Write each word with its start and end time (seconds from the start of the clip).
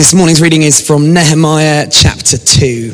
This 0.00 0.14
morning's 0.14 0.40
reading 0.40 0.62
is 0.62 0.80
from 0.80 1.12
Nehemiah 1.12 1.86
chapter 1.90 2.38
2. 2.38 2.90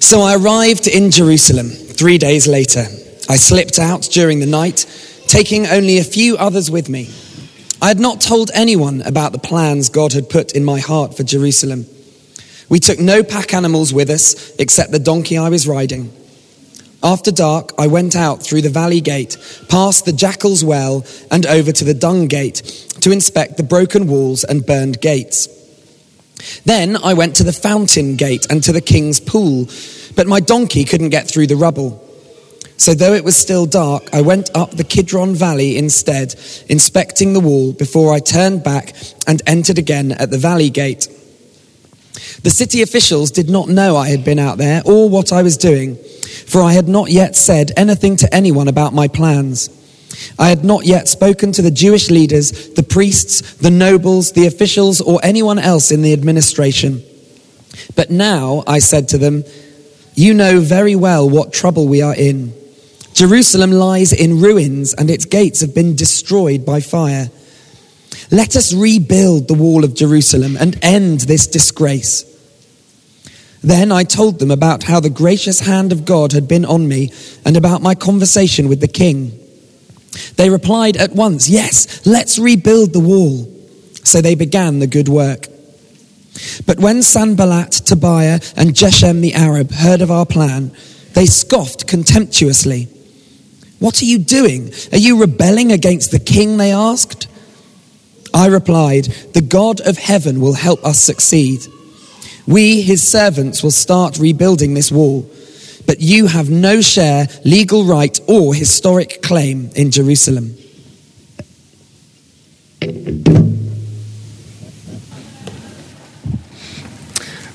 So 0.00 0.20
I 0.20 0.34
arrived 0.34 0.88
in 0.88 1.12
Jerusalem 1.12 1.68
three 1.68 2.18
days 2.18 2.48
later. 2.48 2.80
I 3.28 3.36
slipped 3.36 3.78
out 3.78 4.02
during 4.10 4.40
the 4.40 4.46
night, 4.46 4.84
taking 5.28 5.68
only 5.68 5.98
a 5.98 6.02
few 6.02 6.36
others 6.38 6.72
with 6.72 6.88
me. 6.88 7.08
I 7.80 7.86
had 7.86 8.00
not 8.00 8.20
told 8.20 8.50
anyone 8.52 9.00
about 9.02 9.30
the 9.30 9.38
plans 9.38 9.90
God 9.90 10.12
had 10.12 10.28
put 10.28 10.50
in 10.56 10.64
my 10.64 10.80
heart 10.80 11.16
for 11.16 11.22
Jerusalem. 11.22 11.86
We 12.68 12.80
took 12.80 12.98
no 12.98 13.22
pack 13.22 13.54
animals 13.54 13.94
with 13.94 14.10
us 14.10 14.50
except 14.56 14.90
the 14.90 14.98
donkey 14.98 15.38
I 15.38 15.50
was 15.50 15.68
riding. 15.68 16.12
After 17.00 17.30
dark, 17.30 17.74
I 17.78 17.86
went 17.86 18.16
out 18.16 18.42
through 18.42 18.62
the 18.62 18.70
valley 18.70 19.00
gate, 19.00 19.36
past 19.68 20.04
the 20.04 20.12
jackal's 20.12 20.64
well, 20.64 21.06
and 21.30 21.46
over 21.46 21.70
to 21.70 21.84
the 21.84 21.94
dung 21.94 22.26
gate 22.26 22.87
to 23.08 23.12
inspect 23.12 23.56
the 23.56 23.62
broken 23.62 24.06
walls 24.06 24.44
and 24.44 24.66
burned 24.66 25.00
gates. 25.00 25.48
Then 26.66 26.94
I 27.02 27.14
went 27.14 27.36
to 27.36 27.42
the 27.42 27.54
fountain 27.54 28.16
gate 28.16 28.46
and 28.50 28.62
to 28.64 28.70
the 28.70 28.82
king's 28.82 29.18
pool, 29.18 29.66
but 30.14 30.26
my 30.26 30.40
donkey 30.40 30.84
couldn't 30.84 31.08
get 31.08 31.26
through 31.26 31.46
the 31.46 31.56
rubble. 31.56 32.04
So, 32.76 32.92
though 32.92 33.14
it 33.14 33.24
was 33.24 33.34
still 33.34 33.64
dark, 33.64 34.10
I 34.12 34.20
went 34.20 34.50
up 34.54 34.72
the 34.72 34.84
Kidron 34.84 35.34
Valley 35.34 35.78
instead, 35.78 36.34
inspecting 36.68 37.32
the 37.32 37.40
wall 37.40 37.72
before 37.72 38.12
I 38.12 38.20
turned 38.20 38.62
back 38.62 38.94
and 39.26 39.40
entered 39.46 39.78
again 39.78 40.12
at 40.12 40.30
the 40.30 40.38
valley 40.38 40.68
gate. 40.68 41.08
The 42.42 42.50
city 42.50 42.82
officials 42.82 43.30
did 43.30 43.48
not 43.48 43.70
know 43.70 43.96
I 43.96 44.10
had 44.10 44.22
been 44.22 44.38
out 44.38 44.58
there 44.58 44.82
or 44.84 45.08
what 45.08 45.32
I 45.32 45.42
was 45.42 45.56
doing, 45.56 45.96
for 46.46 46.60
I 46.62 46.72
had 46.72 46.88
not 46.88 47.10
yet 47.10 47.36
said 47.36 47.72
anything 47.74 48.16
to 48.16 48.34
anyone 48.34 48.68
about 48.68 48.92
my 48.92 49.08
plans. 49.08 49.70
I 50.38 50.48
had 50.48 50.64
not 50.64 50.86
yet 50.86 51.08
spoken 51.08 51.52
to 51.52 51.62
the 51.62 51.70
Jewish 51.70 52.10
leaders, 52.10 52.70
the 52.70 52.82
priests, 52.82 53.54
the 53.54 53.70
nobles, 53.70 54.32
the 54.32 54.46
officials, 54.46 55.00
or 55.00 55.20
anyone 55.22 55.58
else 55.58 55.90
in 55.90 56.02
the 56.02 56.12
administration. 56.12 57.02
But 57.94 58.10
now 58.10 58.64
I 58.66 58.78
said 58.78 59.08
to 59.08 59.18
them, 59.18 59.44
You 60.14 60.34
know 60.34 60.60
very 60.60 60.96
well 60.96 61.28
what 61.28 61.52
trouble 61.52 61.86
we 61.86 62.02
are 62.02 62.14
in. 62.14 62.52
Jerusalem 63.14 63.72
lies 63.72 64.12
in 64.12 64.40
ruins, 64.40 64.94
and 64.94 65.10
its 65.10 65.24
gates 65.24 65.60
have 65.60 65.74
been 65.74 65.96
destroyed 65.96 66.64
by 66.64 66.80
fire. 66.80 67.30
Let 68.30 68.56
us 68.56 68.72
rebuild 68.74 69.48
the 69.48 69.54
wall 69.54 69.84
of 69.84 69.94
Jerusalem 69.94 70.56
and 70.56 70.78
end 70.82 71.20
this 71.20 71.46
disgrace. 71.46 72.24
Then 73.62 73.90
I 73.90 74.04
told 74.04 74.38
them 74.38 74.50
about 74.50 74.84
how 74.84 75.00
the 75.00 75.10
gracious 75.10 75.60
hand 75.60 75.92
of 75.92 76.04
God 76.04 76.32
had 76.32 76.46
been 76.46 76.64
on 76.64 76.86
me 76.86 77.12
and 77.44 77.56
about 77.56 77.82
my 77.82 77.94
conversation 77.94 78.68
with 78.68 78.80
the 78.80 78.88
king. 78.88 79.38
They 80.36 80.50
replied 80.50 80.96
at 80.96 81.12
once, 81.12 81.48
Yes, 81.48 82.06
let's 82.06 82.38
rebuild 82.38 82.92
the 82.92 83.00
wall. 83.00 83.52
So 84.04 84.20
they 84.20 84.34
began 84.34 84.78
the 84.78 84.86
good 84.86 85.08
work. 85.08 85.46
But 86.66 86.78
when 86.78 87.02
Sanballat, 87.02 87.72
Tobiah, 87.72 88.40
and 88.56 88.70
Geshem 88.70 89.20
the 89.20 89.34
Arab 89.34 89.72
heard 89.72 90.00
of 90.00 90.10
our 90.10 90.26
plan, 90.26 90.72
they 91.14 91.26
scoffed 91.26 91.86
contemptuously. 91.86 92.88
What 93.78 94.00
are 94.02 94.06
you 94.06 94.18
doing? 94.18 94.72
Are 94.92 94.98
you 94.98 95.20
rebelling 95.20 95.72
against 95.72 96.10
the 96.10 96.18
king? 96.18 96.56
They 96.56 96.72
asked. 96.72 97.28
I 98.34 98.46
replied, 98.46 99.04
The 99.34 99.40
God 99.40 99.80
of 99.80 99.98
heaven 99.98 100.40
will 100.40 100.54
help 100.54 100.84
us 100.84 100.98
succeed. 100.98 101.66
We, 102.46 102.82
his 102.82 103.06
servants, 103.06 103.62
will 103.62 103.70
start 103.70 104.18
rebuilding 104.18 104.74
this 104.74 104.90
wall 104.90 105.30
but 105.88 106.02
you 106.02 106.26
have 106.26 106.50
no 106.50 106.82
share, 106.82 107.28
legal 107.46 107.82
right, 107.82 108.20
or 108.28 108.54
historic 108.54 109.22
claim 109.22 109.70
in 109.74 109.90
Jerusalem. 109.90 110.54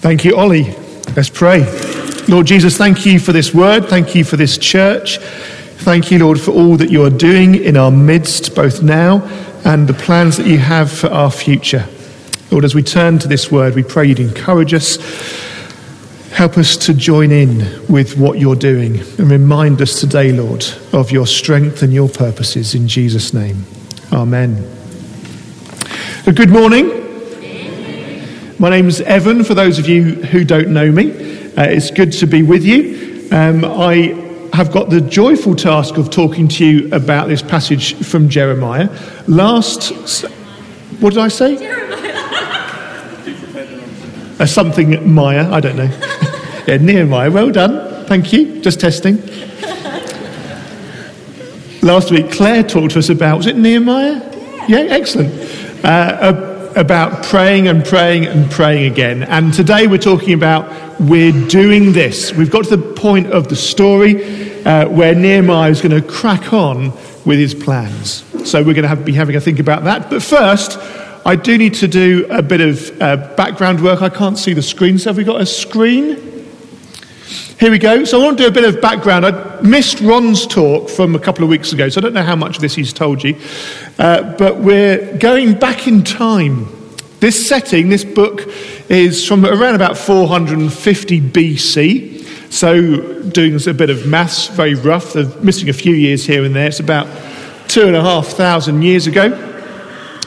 Thank 0.02 0.26
you, 0.26 0.36
Ollie. 0.36 0.76
Let's 1.16 1.30
pray. 1.30 1.60
Lord 2.28 2.48
Jesus, 2.48 2.76
thank 2.76 3.06
you 3.06 3.20
for 3.20 3.34
this 3.34 3.54
word. 3.54 3.86
Thank 3.86 4.16
you 4.16 4.24
for 4.24 4.36
this 4.36 4.58
church. 4.58 5.20
Thank 5.20 6.10
you, 6.10 6.18
Lord, 6.18 6.42
for 6.42 6.50
all 6.50 6.76
that 6.78 6.90
you 6.90 7.04
are 7.04 7.12
doing 7.12 7.54
in 7.54 7.78
our 7.78 7.92
midst, 7.92 8.56
both 8.56 8.82
now 8.82 9.22
and 9.64 9.88
the 9.88 9.94
plans 9.94 10.38
that 10.38 10.48
you 10.48 10.58
have 10.58 10.92
for 10.92 11.08
our 11.10 11.30
future. 11.30 11.88
Lord, 12.50 12.66
as 12.66 12.74
we 12.74 12.82
turn 12.82 13.20
to 13.20 13.28
this 13.28 13.52
word, 13.52 13.76
we 13.76 13.84
pray 13.84 14.08
you'd 14.08 14.20
encourage 14.20 14.74
us 14.74 14.98
Help 16.34 16.58
us 16.58 16.76
to 16.78 16.96
join 16.96 17.32
in 17.32 17.60
with 17.88 18.18
what 18.18 18.40
you're 18.40 18.56
doing 18.56 19.00
and 19.00 19.30
remind 19.30 19.80
us 19.84 20.00
today, 20.00 20.32
Lord, 20.32 20.66
of 20.92 21.12
your 21.12 21.28
strength 21.28 21.84
and 21.84 21.94
your 21.94 22.10
purposes 22.10 22.74
in 22.74 22.88
Jesus' 22.88 23.36
name. 23.36 23.64
Amen. 24.12 24.56
Good 26.26 26.50
morning. 26.50 26.88
My 28.58 28.72
name's 28.72 29.00
Evan, 29.02 29.44
for 29.44 29.54
those 29.54 29.78
of 29.78 29.88
you 29.88 30.16
who 30.16 30.44
don't 30.44 30.70
know 30.70 30.92
me. 30.92 31.12
Uh, 31.56 31.66
it's 31.66 31.92
good 31.92 32.12
to 32.14 32.26
be 32.26 32.42
with 32.42 32.64
you. 32.64 33.28
Um, 33.32 33.64
I 33.64 34.20
have 34.54 34.72
got 34.72 34.90
the 34.90 35.02
joyful 35.02 35.56
task 35.56 35.98
of 35.98 36.10
talking 36.10 36.48
to 36.48 36.66
you 36.66 36.92
about 36.96 37.28
this 37.28 37.44
passage 37.44 37.94
from 38.04 38.28
Jeremiah. 38.28 38.90
Last, 39.28 39.92
what 41.00 41.12
did 41.12 41.20
I 41.20 41.28
say? 41.28 41.83
Uh, 44.40 44.46
something 44.46 45.14
Maya, 45.14 45.52
I 45.52 45.60
don't 45.60 45.78
know. 45.78 45.90
Yeah, 46.66 46.78
Nehemiah, 46.78 47.30
well 47.30 47.52
done. 47.52 48.06
Thank 48.06 48.32
you. 48.32 48.62
Just 48.62 48.80
testing. 48.80 49.18
Last 51.82 52.10
week, 52.10 52.32
Claire 52.32 52.64
talked 52.64 52.94
to 52.94 53.00
us 53.00 53.10
about, 53.10 53.36
was 53.36 53.48
it 53.48 53.58
Nehemiah? 53.58 54.22
Yeah, 54.70 54.86
excellent. 54.90 55.34
Uh, 55.84 56.72
about 56.78 57.24
praying 57.26 57.68
and 57.68 57.84
praying 57.84 58.26
and 58.26 58.50
praying 58.50 58.92
again. 58.92 59.24
And 59.24 59.54
today 59.54 59.88
we're 59.88 59.98
talking 59.98 60.34
about 60.34 61.00
we're 61.02 61.34
doing 61.48 61.92
this. 61.92 62.32
We've 62.32 62.50
got 62.50 62.66
to 62.66 62.78
the 62.78 62.94
point 62.94 63.28
of 63.32 63.50
the 63.50 63.56
story 63.56 64.64
uh, 64.64 64.88
where 64.88 65.14
Nehemiah 65.14 65.70
is 65.70 65.82
going 65.82 66.02
to 66.02 66.08
crack 66.08 66.54
on 66.54 66.92
with 67.26 67.40
his 67.40 67.54
plans. 67.54 68.24
So 68.50 68.60
we're 68.60 68.74
going 68.74 68.84
to 68.84 68.88
have, 68.88 69.06
be 69.06 69.14
having 69.14 69.36
a 69.36 69.42
think 69.42 69.60
about 69.60 69.84
that. 69.84 70.10
But 70.10 70.24
first, 70.24 70.80
I 71.26 71.38
do 71.38 71.58
need 71.58 71.76
to 71.76 71.88
do 71.88 72.28
a 72.30 72.42
bit 72.42 72.60
of 72.60 73.02
uh, 73.02 73.34
background 73.36 73.82
work. 73.82 74.02
I 74.02 74.10
can't 74.10 74.38
see 74.38 74.54
the 74.54 74.62
screen. 74.62 74.98
So 74.98 75.10
have 75.10 75.18
we 75.18 75.24
got 75.24 75.40
a 75.40 75.46
screen? 75.46 76.18
Here 77.58 77.72
we 77.72 77.80
go. 77.80 78.04
So 78.04 78.20
I 78.20 78.26
want 78.26 78.38
to 78.40 78.44
do 78.44 78.50
a 78.50 78.52
bit 78.52 78.66
of 78.66 78.82
background. 78.82 79.26
I 79.26 79.62
missed 79.62 80.02
Ron's 80.02 80.46
talk 80.46 80.90
from 80.90 81.16
a 81.16 81.20
couple 81.20 81.46
of 81.46 81.50
weeks 81.50 81.72
ago, 81.72 81.88
so 81.88 82.02
I 82.02 82.02
don't 82.02 82.14
know 82.14 82.24
how 82.24 82.36
much 82.36 82.58
of 82.58 82.62
this 82.62 82.76
he's 82.76 82.92
told 82.92 83.24
you. 83.24 83.40
Uh, 83.98 84.36
but 84.38 84.58
we're 84.58 85.18
going 85.18 85.58
back 85.58 85.88
in 85.88 86.04
time. 86.04 86.68
This 87.22 87.48
setting, 87.48 87.88
this 87.88 88.04
book, 88.04 88.42
is 88.90 89.26
from 89.26 89.46
around 89.46 89.76
about 89.76 89.98
450 89.98 91.22
BC. 91.22 92.52
So, 92.52 93.22
doing 93.30 93.56
a 93.66 93.74
bit 93.74 93.90
of 93.90 94.06
maths, 94.06 94.48
very 94.48 94.76
rough, 94.76 95.16
missing 95.42 95.70
a 95.70 95.74
few 95.74 95.96
years 95.96 96.26
here 96.26 96.44
and 96.44 96.54
there. 96.54 96.68
It's 96.68 96.82
about 96.82 97.08
two 97.70 97.88
and 97.88 97.96
a 97.96 98.02
half 98.02 98.28
thousand 98.28 98.82
years 98.82 99.08
ago. 99.08 99.53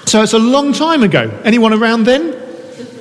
So, 0.07 0.23
it's 0.23 0.33
a 0.33 0.39
long 0.39 0.73
time 0.73 1.03
ago. 1.03 1.31
Anyone 1.45 1.73
around 1.73 2.05
then? 2.05 2.35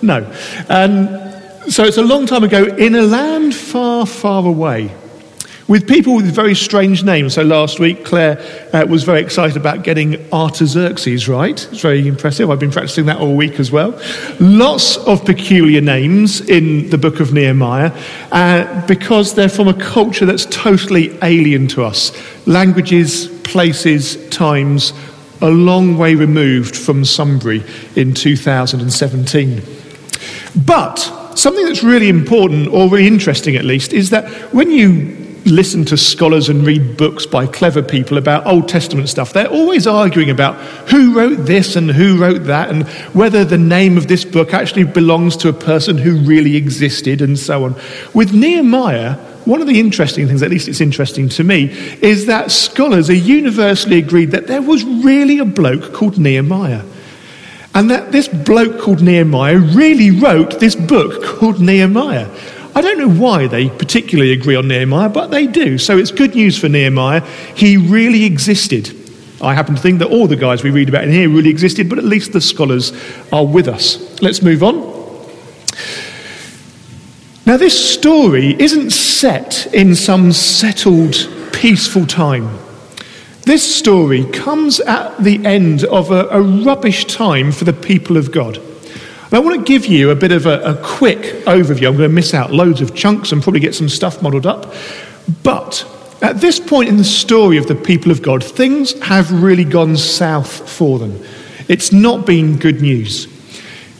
No. 0.01 0.31
And 0.69 1.25
so 1.71 1.83
it's 1.83 1.97
a 1.97 2.03
long 2.03 2.27
time 2.27 2.43
ago 2.43 2.65
in 2.65 2.93
a 2.95 3.01
land 3.01 3.55
far, 3.55 4.05
far 4.05 4.45
away 4.45 4.91
with 5.67 5.87
people 5.87 6.15
with 6.15 6.25
very 6.25 6.53
strange 6.53 7.03
names. 7.03 7.33
So 7.33 7.41
last 7.41 7.79
week, 7.79 8.05
Claire 8.05 8.39
uh, 8.71 8.85
was 8.87 9.03
very 9.03 9.21
excited 9.21 9.57
about 9.57 9.83
getting 9.83 10.31
Artaxerxes 10.31 11.27
right. 11.27 11.67
It's 11.71 11.81
very 11.81 12.07
impressive. 12.07 12.51
I've 12.51 12.59
been 12.59 12.71
practicing 12.71 13.07
that 13.07 13.17
all 13.17 13.35
week 13.35 13.59
as 13.59 13.71
well. 13.71 13.99
Lots 14.39 14.97
of 14.97 15.25
peculiar 15.25 15.81
names 15.81 16.41
in 16.41 16.89
the 16.91 16.97
book 16.97 17.19
of 17.19 17.33
Nehemiah 17.33 17.91
uh, 18.31 18.85
because 18.85 19.33
they're 19.33 19.49
from 19.49 19.67
a 19.67 19.73
culture 19.73 20.25
that's 20.25 20.45
totally 20.45 21.17
alien 21.23 21.67
to 21.69 21.83
us. 21.83 22.11
Languages, 22.45 23.27
places, 23.43 24.29
times, 24.29 24.93
a 25.45 25.49
long 25.49 25.97
way 25.97 26.15
removed 26.15 26.75
from 26.75 27.05
Sunbury 27.05 27.63
in 27.95 28.13
2017. 28.13 29.61
But 30.65 30.95
something 31.35 31.65
that's 31.65 31.83
really 31.83 32.09
important, 32.09 32.67
or 32.69 32.89
really 32.89 33.07
interesting 33.07 33.55
at 33.55 33.63
least, 33.63 33.93
is 33.93 34.09
that 34.09 34.27
when 34.53 34.71
you 34.71 35.21
listen 35.45 35.85
to 35.85 35.95
scholars 35.95 36.49
and 36.49 36.65
read 36.65 36.97
books 36.97 37.27
by 37.27 37.45
clever 37.45 37.83
people 37.83 38.17
about 38.17 38.47
Old 38.47 38.67
Testament 38.67 39.07
stuff, 39.09 39.33
they're 39.33 39.47
always 39.47 39.85
arguing 39.85 40.31
about 40.31 40.55
who 40.89 41.15
wrote 41.15 41.45
this 41.45 41.75
and 41.75 41.91
who 41.91 42.17
wrote 42.17 42.45
that, 42.45 42.71
and 42.71 42.87
whether 43.13 43.45
the 43.45 43.57
name 43.57 43.97
of 43.97 44.07
this 44.07 44.25
book 44.25 44.53
actually 44.53 44.85
belongs 44.85 45.37
to 45.37 45.49
a 45.49 45.53
person 45.53 45.99
who 45.99 46.17
really 46.17 46.55
existed, 46.55 47.21
and 47.21 47.37
so 47.37 47.65
on. 47.65 47.75
With 48.15 48.33
Nehemiah, 48.33 49.19
one 49.45 49.61
of 49.61 49.67
the 49.67 49.79
interesting 49.79 50.27
things, 50.27 50.41
at 50.41 50.49
least 50.49 50.67
it's 50.67 50.81
interesting 50.81 51.29
to 51.29 51.43
me, 51.43 51.65
is 52.01 52.25
that 52.25 52.51
scholars 52.51 53.09
are 53.09 53.13
universally 53.13 53.97
agreed 53.99 54.31
that 54.31 54.47
there 54.47 54.61
was 54.61 54.83
really 54.83 55.39
a 55.39 55.45
bloke 55.45 55.93
called 55.93 56.17
Nehemiah. 56.17 56.83
And 57.73 57.91
that 57.91 58.11
this 58.11 58.27
bloke 58.27 58.79
called 58.79 59.01
Nehemiah 59.01 59.57
really 59.57 60.09
wrote 60.09 60.59
this 60.59 60.75
book 60.75 61.23
called 61.23 61.59
Nehemiah. 61.59 62.29
I 62.73 62.81
don't 62.81 62.97
know 62.97 63.09
why 63.09 63.47
they 63.47 63.69
particularly 63.69 64.33
agree 64.33 64.55
on 64.55 64.67
Nehemiah, 64.67 65.09
but 65.09 65.27
they 65.27 65.47
do. 65.47 65.77
So 65.77 65.97
it's 65.97 66.11
good 66.11 66.35
news 66.35 66.57
for 66.57 66.67
Nehemiah. 66.67 67.21
He 67.55 67.77
really 67.77 68.25
existed. 68.25 68.93
I 69.41 69.53
happen 69.53 69.75
to 69.75 69.81
think 69.81 69.99
that 69.99 70.09
all 70.09 70.27
the 70.27 70.35
guys 70.35 70.63
we 70.63 70.71
read 70.71 70.89
about 70.89 71.03
in 71.03 71.11
here 71.11 71.29
really 71.29 71.49
existed, 71.49 71.89
but 71.89 71.97
at 71.97 72.03
least 72.05 72.33
the 72.33 72.41
scholars 72.41 72.91
are 73.31 73.45
with 73.45 73.67
us. 73.67 74.21
Let's 74.21 74.41
move 74.41 74.63
on. 74.63 74.84
Now, 77.55 77.59
this 77.59 77.93
story 77.93 78.53
isn't 78.61 78.89
set 78.89 79.73
in 79.73 79.95
some 79.95 80.33
settled, 80.33 81.15
peaceful 81.53 82.05
time. 82.05 82.49
This 83.43 83.63
story 83.77 84.25
comes 84.25 84.81
at 84.81 85.17
the 85.23 85.45
end 85.45 85.85
of 85.85 86.11
a, 86.11 86.27
a 86.27 86.41
rubbish 86.41 87.05
time 87.05 87.53
for 87.53 87.63
the 87.63 87.71
people 87.71 88.17
of 88.17 88.33
God. 88.33 88.57
And 88.57 89.33
I 89.33 89.39
want 89.39 89.57
to 89.57 89.63
give 89.63 89.85
you 89.85 90.09
a 90.09 90.15
bit 90.15 90.33
of 90.33 90.45
a, 90.45 90.59
a 90.63 90.83
quick 90.83 91.21
overview. 91.45 91.87
I'm 91.87 91.95
going 91.95 92.09
to 92.09 92.13
miss 92.13 92.33
out 92.33 92.51
loads 92.51 92.81
of 92.81 92.93
chunks 92.93 93.31
and 93.31 93.41
probably 93.41 93.61
get 93.61 93.73
some 93.73 93.87
stuff 93.87 94.21
muddled 94.21 94.45
up. 94.45 94.73
But 95.41 95.89
at 96.21 96.41
this 96.41 96.59
point 96.59 96.89
in 96.89 96.97
the 96.97 97.05
story 97.05 97.55
of 97.55 97.67
the 97.67 97.75
people 97.75 98.11
of 98.11 98.21
God, 98.21 98.43
things 98.43 99.01
have 99.01 99.31
really 99.31 99.63
gone 99.63 99.95
south 99.95 100.69
for 100.69 100.99
them. 100.99 101.23
It's 101.69 101.93
not 101.93 102.25
been 102.25 102.59
good 102.59 102.81
news. 102.81 103.33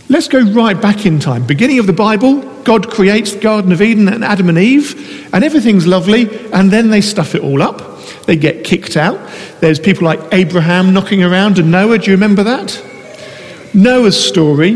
Let's 0.08 0.28
go 0.28 0.42
right 0.42 0.80
back 0.80 1.08
in 1.08 1.20
time. 1.20 1.48
Beginning 1.48 1.80
of 1.80 1.88
the 1.88 1.94
Bible, 1.94 2.42
God 2.64 2.92
creates 2.92 3.34
the 3.34 3.40
Garden 3.40 3.72
of 3.72 3.82
Eden 3.82 4.08
and 4.08 4.24
Adam 4.24 4.50
and 4.50 4.58
Eve, 4.58 5.28
and 5.34 5.44
everything's 5.44 5.88
lovely, 5.88 6.48
and 6.52 6.70
then 6.70 6.92
they 6.92 7.02
stuff 7.02 7.34
it 7.34 7.42
all 7.42 7.62
up. 7.64 8.00
They 8.28 8.36
get 8.36 8.64
kicked 8.64 8.98
out. 8.98 9.20
There's 9.62 9.80
people 9.80 10.04
like 10.04 10.20
Abraham 10.32 10.94
knocking 10.94 11.24
around 11.24 11.58
and 11.58 11.72
Noah. 11.72 11.98
Do 11.98 12.12
you 12.12 12.18
remember 12.18 12.44
that? 12.44 12.80
Noah's 13.74 14.24
story, 14.24 14.76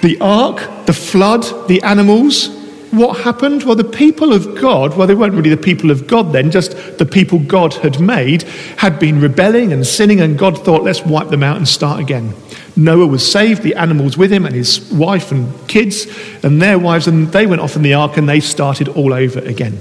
the 0.00 0.16
ark, 0.22 0.86
the 0.86 0.94
flood, 0.94 1.68
the 1.68 1.82
animals. 1.82 2.63
What 2.94 3.20
happened? 3.20 3.64
Well, 3.64 3.74
the 3.74 3.84
people 3.84 4.32
of 4.32 4.54
God, 4.60 4.96
well, 4.96 5.06
they 5.06 5.14
weren't 5.14 5.34
really 5.34 5.50
the 5.50 5.56
people 5.56 5.90
of 5.90 6.06
God 6.06 6.32
then, 6.32 6.50
just 6.50 6.98
the 6.98 7.06
people 7.06 7.40
God 7.40 7.74
had 7.74 8.00
made, 8.00 8.42
had 8.76 8.98
been 8.98 9.20
rebelling 9.20 9.72
and 9.72 9.86
sinning, 9.86 10.20
and 10.20 10.38
God 10.38 10.64
thought, 10.64 10.84
let's 10.84 11.04
wipe 11.04 11.28
them 11.28 11.42
out 11.42 11.56
and 11.56 11.66
start 11.66 12.00
again. 12.00 12.34
Noah 12.76 13.06
was 13.06 13.28
saved, 13.28 13.62
the 13.62 13.74
animals 13.74 14.16
with 14.16 14.32
him, 14.32 14.46
and 14.46 14.54
his 14.54 14.90
wife 14.92 15.32
and 15.32 15.68
kids 15.68 16.06
and 16.42 16.62
their 16.62 16.78
wives, 16.78 17.06
and 17.08 17.28
they 17.28 17.46
went 17.46 17.60
off 17.60 17.76
in 17.76 17.82
the 17.82 17.94
ark 17.94 18.16
and 18.16 18.28
they 18.28 18.40
started 18.40 18.88
all 18.88 19.12
over 19.12 19.40
again. 19.40 19.80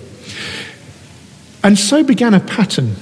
And 1.63 1.77
so 1.77 2.03
began 2.03 2.33
a 2.33 2.39
pattern. 2.39 2.95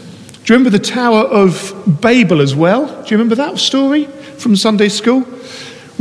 Do 0.44 0.54
you 0.54 0.58
remember 0.58 0.70
the 0.70 0.84
Tower 0.84 1.22
of 1.22 1.74
Babel 2.02 2.42
as 2.42 2.56
well? 2.56 2.86
Do 2.86 3.10
you 3.10 3.18
remember 3.18 3.36
that 3.36 3.60
story 3.60 4.06
from 4.38 4.56
Sunday 4.56 4.90
school? 4.90 5.26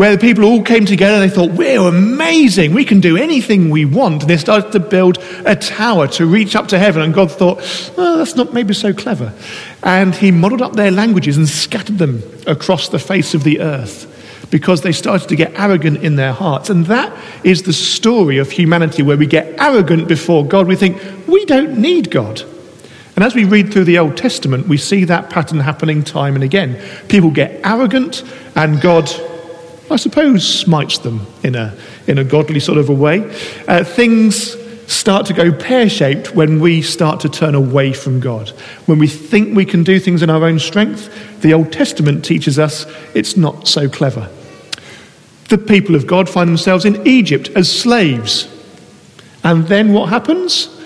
Where 0.01 0.17
the 0.17 0.19
people 0.19 0.45
all 0.45 0.63
came 0.63 0.87
together, 0.87 1.21
they 1.21 1.29
thought, 1.29 1.51
We're 1.51 1.79
amazing, 1.79 2.73
we 2.73 2.87
can 2.87 3.01
do 3.01 3.19
anything 3.19 3.69
we 3.69 3.85
want. 3.85 4.23
And 4.23 4.31
they 4.31 4.39
started 4.39 4.73
to 4.73 4.81
build 4.81 5.19
a 5.45 5.55
tower 5.55 6.09
to 6.09 6.25
reach 6.25 6.57
up 6.57 6.69
to 6.69 6.79
heaven. 6.79 7.03
And 7.03 7.13
God 7.13 7.31
thought, 7.31 7.59
Oh, 7.99 8.17
that's 8.17 8.35
not 8.35 8.55
maybe 8.55 8.73
so 8.73 8.95
clever. 8.95 9.35
And 9.83 10.15
He 10.15 10.31
modeled 10.31 10.63
up 10.63 10.73
their 10.73 10.91
languages 10.91 11.37
and 11.37 11.47
scattered 11.47 11.99
them 11.99 12.23
across 12.47 12.89
the 12.89 12.99
face 12.99 13.35
of 13.35 13.45
the 13.45 13.61
earth 13.61 14.07
because 14.51 14.81
they 14.81 14.93
started 14.93 15.29
to 15.29 15.37
get 15.37 15.53
arrogant 15.61 16.03
in 16.03 16.17
their 16.17 16.33
hearts. 16.33 16.71
And 16.71 16.87
that 16.87 17.15
is 17.45 17.65
the 17.65 17.75
story 17.75 18.39
of 18.39 18.51
humanity 18.51 19.03
where 19.03 19.19
we 19.19 19.27
get 19.27 19.61
arrogant 19.61 20.09
before 20.09 20.47
God. 20.47 20.67
We 20.67 20.77
think, 20.77 20.99
we 21.29 21.45
don't 21.45 21.77
need 21.77 22.11
God. 22.11 22.41
And 23.17 23.23
as 23.23 23.35
we 23.35 23.45
read 23.45 23.71
through 23.71 23.85
the 23.85 23.99
Old 23.99 24.17
Testament, 24.17 24.67
we 24.67 24.79
see 24.79 25.05
that 25.05 25.29
pattern 25.29 25.61
happening 25.61 26.03
time 26.03 26.37
and 26.37 26.43
again. 26.43 26.83
People 27.09 27.31
get 27.31 27.61
arrogant, 27.65 28.23
and 28.57 28.81
God, 28.81 29.11
I 29.91 29.97
suppose, 29.97 30.47
smites 30.47 30.99
them 30.99 31.27
in 31.43 31.55
a, 31.55 31.77
in 32.07 32.19
a 32.19 32.25
godly 32.25 32.61
sort 32.61 32.79
of 32.79 32.89
a 32.89 32.95
way. 32.95 33.21
Uh, 33.67 33.85
things 33.85 34.57
start 34.91 35.27
to 35.27 35.33
go 35.33 35.53
pear 35.53 35.89
shaped 35.89 36.35
when 36.35 36.61
we 36.61 36.83
start 36.83 37.21
to 37.21 37.29
turn 37.29 37.55
away 37.55 37.93
from 37.93 38.19
God. 38.21 38.51
When 38.87 38.99
we 38.99 39.07
think 39.07 39.57
we 39.57 39.65
can 39.65 39.85
do 39.85 40.01
things 40.01 40.23
in 40.23 40.31
our 40.31 40.45
own 40.45 40.59
strength, 40.59 41.41
the 41.43 41.55
Old 41.55 41.73
Testament 41.73 42.25
teaches 42.25 42.59
us 42.59 42.87
it's 43.15 43.37
not 43.37 43.69
so 43.69 43.89
clever. 43.89 44.29
The 45.49 45.59
people 45.59 45.95
of 45.95 46.07
God 46.07 46.29
find 46.29 46.49
themselves 46.49 46.85
in 46.85 47.07
Egypt 47.07 47.51
as 47.55 47.71
slaves. 47.71 48.49
And 49.43 49.67
then 49.69 49.93
what 49.93 50.09
happens? 50.09 50.80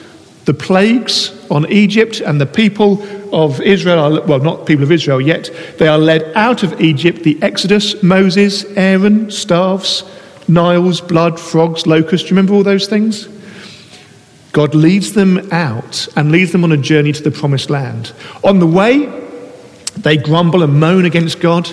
The 0.44 0.54
plagues 0.54 1.32
on 1.50 1.70
Egypt 1.70 2.20
and 2.20 2.40
the 2.40 2.46
people 2.46 3.02
of 3.34 3.60
Israel 3.60 3.98
are, 3.98 4.20
well, 4.22 4.40
not 4.40 4.66
people 4.66 4.84
of 4.84 4.92
Israel 4.92 5.20
yet, 5.20 5.50
they 5.78 5.88
are 5.88 5.98
led 5.98 6.32
out 6.36 6.62
of 6.62 6.80
Egypt. 6.80 7.22
The 7.22 7.42
Exodus, 7.42 8.02
Moses, 8.02 8.64
Aaron, 8.76 9.30
staffs, 9.30 10.04
Niles, 10.46 11.00
blood, 11.00 11.40
frogs, 11.40 11.86
locusts. 11.86 12.28
Do 12.28 12.34
you 12.34 12.36
remember 12.36 12.54
all 12.54 12.62
those 12.62 12.86
things? 12.86 13.28
God 14.52 14.74
leads 14.74 15.14
them 15.14 15.48
out 15.50 16.06
and 16.16 16.30
leads 16.30 16.52
them 16.52 16.62
on 16.62 16.70
a 16.70 16.76
journey 16.76 17.12
to 17.12 17.22
the 17.22 17.30
promised 17.30 17.70
land. 17.70 18.12
On 18.44 18.58
the 18.60 18.66
way, 18.66 19.06
they 19.96 20.16
grumble 20.16 20.62
and 20.62 20.78
moan 20.78 21.04
against 21.06 21.40
God. 21.40 21.68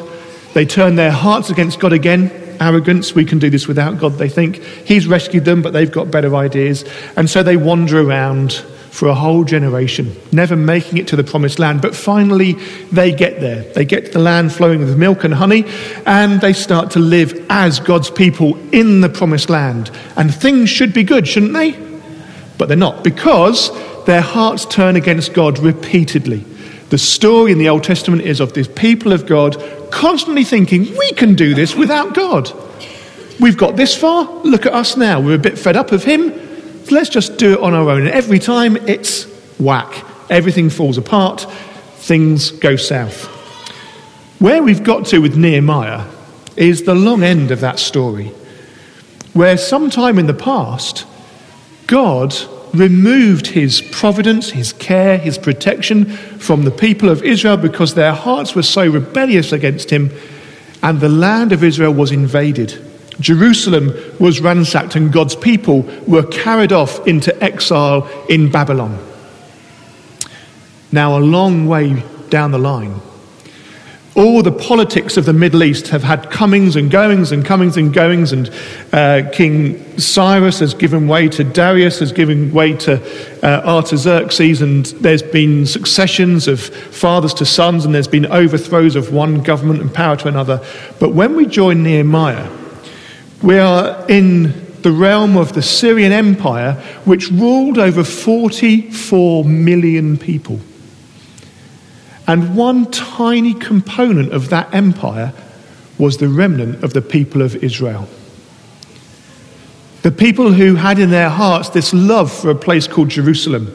They 0.54 0.66
turn 0.66 0.96
their 0.96 1.12
hearts 1.12 1.50
against 1.50 1.80
God 1.80 1.94
again. 1.94 2.41
Arrogance, 2.62 3.14
we 3.16 3.26
can 3.26 3.40
do 3.40 3.50
this 3.50 3.68
without 3.68 3.98
God, 3.98 4.14
they 4.14 4.30
think. 4.30 4.58
He's 4.58 5.08
rescued 5.08 5.44
them, 5.46 5.62
but 5.62 5.74
they've 5.74 5.92
got 5.92 6.12
better 6.12 6.36
ideas. 6.36 6.86
And 7.18 7.30
so 7.30 7.44
they 7.44 7.58
wander 7.58 8.00
around 8.00 8.54
for 8.92 9.08
a 9.08 9.16
whole 9.16 9.44
generation, 9.46 10.16
never 10.32 10.56
making 10.56 10.98
it 10.98 11.08
to 11.08 11.16
the 11.16 11.24
promised 11.24 11.60
land. 11.60 11.82
But 11.82 11.96
finally, 11.96 12.54
they 12.92 13.14
get 13.14 13.40
there. 13.40 13.64
They 13.74 13.86
get 13.86 14.08
to 14.08 14.12
the 14.12 14.20
land 14.20 14.54
flowing 14.54 14.80
with 14.80 14.98
milk 14.98 15.24
and 15.24 15.34
honey, 15.34 15.66
and 16.06 16.40
they 16.42 16.54
start 16.54 16.92
to 16.92 17.00
live 17.00 17.46
as 17.50 17.80
God's 17.80 18.12
people 18.12 18.58
in 18.74 19.02
the 19.02 19.10
promised 19.10 19.50
land. 19.50 19.90
And 20.18 20.34
things 20.34 20.70
should 20.70 20.94
be 20.94 21.04
good, 21.04 21.28
shouldn't 21.28 21.54
they? 21.54 21.72
But 22.58 22.68
they're 22.68 22.78
not, 22.78 23.04
because 23.04 23.72
their 24.06 24.22
hearts 24.22 24.66
turn 24.66 24.98
against 24.98 25.34
God 25.34 25.58
repeatedly. 25.60 26.46
The 26.92 26.98
story 26.98 27.54
in 27.54 27.58
the 27.58 27.70
Old 27.70 27.86
Testament 27.86 28.24
is 28.24 28.42
of 28.42 28.52
the 28.52 28.66
people 28.66 29.14
of 29.14 29.26
God 29.26 29.56
constantly 29.92 30.44
thinking, 30.44 30.94
we 30.98 31.14
can 31.14 31.36
do 31.36 31.56
this 31.56 31.74
without 31.74 32.14
God. 32.14 32.52
We've 33.40 33.56
got 33.56 33.78
this 33.78 33.96
far, 33.96 34.26
look 34.44 34.66
at 34.66 34.74
us 34.74 34.98
now. 34.98 35.22
We're 35.22 35.36
a 35.36 35.40
bit 35.40 35.58
fed 35.58 35.78
up 35.78 35.94
of 35.94 36.04
Him, 36.04 36.34
so 36.84 36.94
let's 36.94 37.08
just 37.08 37.38
do 37.38 37.54
it 37.54 37.60
on 37.62 37.74
our 37.74 37.90
own. 37.90 38.02
And 38.02 38.10
every 38.10 38.40
time 38.40 38.76
it's 38.76 39.24
whack, 39.58 40.06
everything 40.30 40.70
falls 40.70 40.98
apart, 40.98 41.50
things 42.00 42.52
go 42.52 42.76
south. 42.76 43.24
Where 44.40 44.62
we've 44.62 44.84
got 44.84 45.06
to 45.08 45.20
with 45.20 45.38
Nehemiah 45.38 46.06
is 46.58 46.84
the 46.84 46.94
long 46.94 47.24
end 47.24 47.52
of 47.52 47.62
that 47.62 47.80
story, 47.80 48.34
where 49.32 49.56
sometime 49.56 50.20
in 50.20 50.28
the 50.28 50.34
past, 50.34 51.06
God 51.88 52.36
removed 52.74 53.48
his 53.48 53.82
providence, 53.82 54.50
his 54.52 54.74
care, 54.74 55.18
his 55.18 55.38
protection 55.38 56.06
from 56.06 56.64
the 56.64 56.72
people 56.72 57.10
of 57.10 57.24
Israel 57.24 57.58
because 57.58 57.94
their 57.94 58.14
hearts 58.14 58.56
were 58.56 58.64
so 58.64 58.88
rebellious 58.88 59.52
against 59.52 59.90
him, 59.90 60.10
and 60.82 61.00
the 61.00 61.10
land 61.10 61.52
of 61.52 61.64
Israel 61.64 61.94
was 61.94 62.12
invaded. 62.12 62.88
Jerusalem 63.20 63.94
was 64.20 64.40
ransacked, 64.40 64.96
and 64.96 65.12
God's 65.12 65.36
people 65.36 65.82
were 66.08 66.24
carried 66.24 66.72
off 66.72 67.06
into 67.08 67.44
exile 67.44 68.10
in 68.30 68.50
Babylon. 68.50 68.98
Now, 70.92 71.18
a 71.18 71.20
long 71.20 71.68
way 71.68 72.04
down 72.30 72.52
the 72.52 72.58
line, 72.58 73.00
all 74.14 74.44
the 74.44 74.52
politics 74.52 75.16
of 75.16 75.26
the 75.26 75.34
Middle 75.34 75.64
East 75.64 75.88
have 75.88 76.04
had 76.04 76.30
comings 76.30 76.76
and 76.76 76.92
goings 76.92 77.32
and 77.32 77.46
comings 77.46 77.78
and 77.78 77.94
goings, 77.94 78.34
and 78.34 78.50
uh, 78.92 79.30
King 79.32 79.98
Cyrus 79.98 80.60
has 80.60 80.74
given 80.74 81.08
way 81.08 81.30
to 81.30 81.46
Darius, 81.46 82.00
has 82.00 82.12
given 82.12 82.52
way 82.52 82.74
to 82.78 83.02
uh, 83.42 83.62
Artaxerxes, 83.66 84.62
and 84.62 84.86
there's 85.02 85.24
been 85.24 85.66
successions 85.66 86.50
of 86.50 86.60
fathers 86.62 87.34
to 87.36 87.46
sons, 87.46 87.86
and 87.86 87.96
there's 87.96 88.08
been 88.08 88.26
overthrows 88.26 88.98
of 88.98 89.14
one 89.14 89.44
government 89.44 89.80
and 89.80 89.94
power 89.94 90.18
to 90.18 90.28
another. 90.28 90.62
But 91.00 91.14
when 91.14 91.36
we 91.36 91.46
join 91.46 91.82
Nehemiah, 91.82 92.50
we 93.42 93.60
are 93.60 94.06
in 94.10 94.82
the 94.82 94.92
realm 94.92 95.38
of 95.38 95.54
the 95.54 95.62
Syrian 95.62 96.12
Empire, 96.12 96.74
which 97.06 97.32
ruled 97.32 97.78
over 97.78 98.04
44 98.04 99.46
million 99.46 100.18
people. 100.18 100.60
And 102.32 102.56
one 102.56 102.90
tiny 102.92 103.54
component 103.54 104.32
of 104.32 104.48
that 104.52 104.74
empire 104.74 105.34
was 105.98 106.16
the 106.16 106.30
remnant 106.30 106.82
of 106.82 106.94
the 106.94 107.02
people 107.02 107.42
of 107.42 107.58
Israel. 107.58 108.08
The 110.04 110.12
people 110.12 110.54
who 110.54 110.76
had 110.76 110.98
in 110.98 111.10
their 111.10 111.28
hearts 111.28 111.68
this 111.68 111.94
love 111.94 112.32
for 112.32 112.50
a 112.50 112.56
place 112.56 112.88
called 112.88 113.10
Jerusalem, 113.10 113.66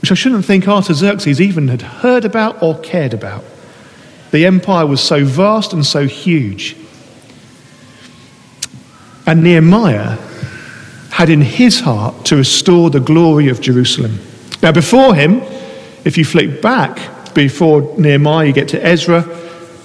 which 0.00 0.10
I 0.10 0.14
shouldn't 0.14 0.46
think 0.46 0.66
Artaxerxes 0.66 1.42
even 1.42 1.68
had 1.68 1.82
heard 1.82 2.24
about 2.24 2.62
or 2.62 2.78
cared 2.78 3.12
about. 3.12 3.44
The 4.30 4.46
empire 4.46 4.86
was 4.86 5.02
so 5.02 5.22
vast 5.22 5.74
and 5.74 5.84
so 5.84 6.06
huge. 6.06 6.74
And 9.26 9.44
Nehemiah 9.44 10.16
had 11.10 11.28
in 11.28 11.42
his 11.42 11.80
heart 11.80 12.24
to 12.24 12.36
restore 12.36 12.88
the 12.88 12.98
glory 12.98 13.48
of 13.48 13.60
Jerusalem. 13.60 14.20
Now, 14.62 14.72
before 14.72 15.14
him, 15.14 15.42
if 16.06 16.16
you 16.16 16.24
flick 16.24 16.62
back 16.62 17.11
before 17.34 17.94
Nehemiah, 17.98 18.46
you 18.46 18.52
get 18.52 18.68
to 18.68 18.84
Ezra, 18.84 19.24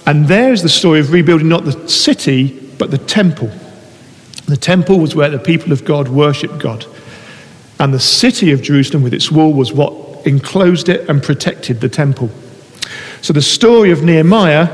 and 0.06 0.28
there's 0.28 0.62
the 0.62 0.70
story 0.70 1.00
of 1.00 1.12
rebuilding 1.12 1.50
not 1.50 1.66
the 1.66 1.88
city, 1.90 2.60
but 2.78 2.92
the 2.92 2.98
temple. 2.98 3.52
The 4.46 4.58
temple 4.58 5.00
was 5.00 5.16
where 5.16 5.30
the 5.30 5.40
people 5.40 5.74
of 5.74 5.84
God 5.84 6.08
worshipped 6.08 6.60
God. 6.60 6.86
And 7.80 7.94
the 7.94 8.00
city 8.00 8.52
of 8.52 8.62
Jerusalem, 8.62 9.04
with 9.04 9.14
its 9.14 9.32
wall, 9.32 9.54
was 9.54 9.74
what 9.74 10.26
enclosed 10.26 10.90
it 10.90 11.10
and 11.10 11.22
protected 11.22 11.82
the 11.82 11.90
temple. 11.90 12.30
So 13.22 13.34
the 13.34 13.42
story 13.42 13.92
of 13.92 14.04
Nehemiah 14.04 14.70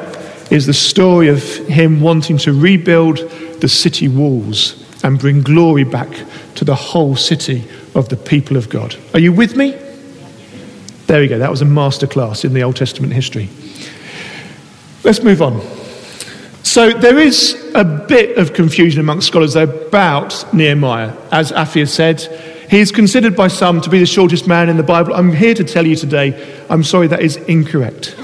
is 0.52 0.68
the 0.68 0.74
story 0.74 1.30
of 1.30 1.44
him 1.68 2.02
wanting 2.02 2.38
to 2.40 2.54
rebuild 2.54 3.18
the 3.62 3.68
city 3.68 4.08
walls 4.08 4.84
and 5.04 5.20
bring 5.20 5.42
glory 5.42 5.84
back 5.84 6.10
to 6.56 6.66
the 6.66 6.76
whole 6.76 7.16
city 7.16 7.68
of 7.96 8.10
the 8.10 8.18
people 8.18 8.58
of 8.58 8.70
God. 8.70 8.96
Are 9.14 9.20
you 9.20 9.34
with 9.34 9.56
me? 9.56 9.76
There 11.14 11.22
we 11.22 11.28
go. 11.28 11.38
That 11.38 11.52
was 11.52 11.62
a 11.62 11.66
masterclass 11.66 12.44
in 12.44 12.56
the 12.56 12.64
Old 12.64 12.76
Testament 12.76 13.14
history. 13.14 13.48
Let's 15.04 15.22
move 15.22 15.44
on. 15.44 15.62
So 16.64 16.90
there 16.90 17.20
is 17.20 17.72
a 17.76 17.86
bit 17.86 18.40
of 18.40 18.54
confusion 18.54 19.00
amongst 19.00 19.28
scholars 19.28 19.56
about 19.56 20.52
Nehemiah. 20.56 21.14
As 21.32 21.52
Afi 21.52 21.88
said, 21.88 22.20
he 22.68 22.80
is 22.80 22.92
considered 22.92 23.36
by 23.36 23.48
some 23.48 23.80
to 23.82 23.92
be 23.92 24.00
the 24.00 24.08
shortest 24.08 24.48
man 24.48 24.70
in 24.70 24.78
the 24.78 24.82
Bible. 24.82 25.14
I'm 25.14 25.32
here 25.32 25.54
to 25.54 25.64
tell 25.64 25.86
you 25.86 25.96
today, 25.96 26.64
I'm 26.68 26.84
sorry, 26.84 27.06
that 27.06 27.22
is 27.22 27.36
incorrect. 27.36 28.16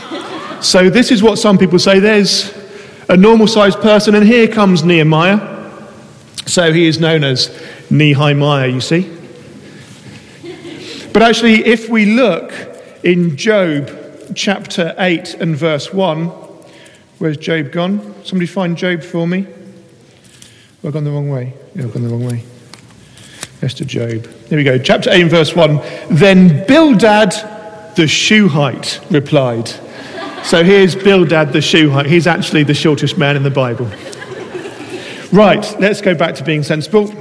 so 0.60 0.89
this 0.89 1.12
is 1.12 1.22
what 1.22 1.38
some 1.38 1.60
people 1.60 1.77
say. 1.77 2.00
There's 2.00 2.51
a 3.08 3.15
normal 3.15 3.46
sized 3.46 3.81
person, 3.81 4.15
and 4.15 4.25
here 4.25 4.48
comes 4.48 4.84
Nehemiah. 4.84 5.38
So 6.48 6.74
he 6.74 6.88
is 6.88 7.00
known 7.00 7.24
as 7.24 7.55
Nehemiah, 7.91 8.67
you 8.67 8.81
see. 8.81 9.15
But 11.13 11.22
actually, 11.22 11.65
if 11.65 11.88
we 11.88 12.05
look 12.05 12.68
in 13.03 13.38
Job 13.38 13.89
chapter 14.36 14.94
8 14.98 15.36
and 15.36 15.56
verse 15.56 15.94
1, 15.94 16.27
where's 17.20 17.38
Job 17.38 17.72
gone? 17.72 18.15
Somebody 18.25 18.48
find 18.48 18.77
Job 18.77 19.03
for 19.03 19.27
me. 19.27 19.48
I've 20.84 20.94
gone 20.94 21.03
the 21.03 21.12
wrong 21.12 21.29
way. 21.29 21.53
Yeah, 21.75 21.84
I've 21.84 21.94
gone 21.94 22.03
the 22.03 22.10
wrong 22.10 22.25
way. 22.25 22.44
Yes, 23.62 23.74
to 23.75 23.86
Job. 23.86 24.24
There 24.24 24.58
we 24.58 24.63
go. 24.63 24.77
Chapter 24.77 25.10
8 25.12 25.22
and 25.22 25.29
verse 25.29 25.56
1. 25.56 25.82
Then 26.10 26.65
Bildad 26.65 27.32
the 27.96 28.08
Shuhite 28.08 29.01
replied. 29.12 29.68
So 30.44 30.63
here's 30.63 30.96
Bildad 30.96 31.51
the 31.51 31.62
Shuhite. 31.62 32.06
He's 32.06 32.27
actually 32.27 32.63
the 32.63 32.74
shortest 32.74 33.18
man 33.18 33.36
in 33.36 33.44
the 33.44 33.51
Bible. 33.51 33.89
Right, 35.32 35.79
let's 35.79 36.01
go 36.01 36.15
back 36.15 36.36
to 36.36 36.44
being 36.44 36.63
sensible. 36.63 37.13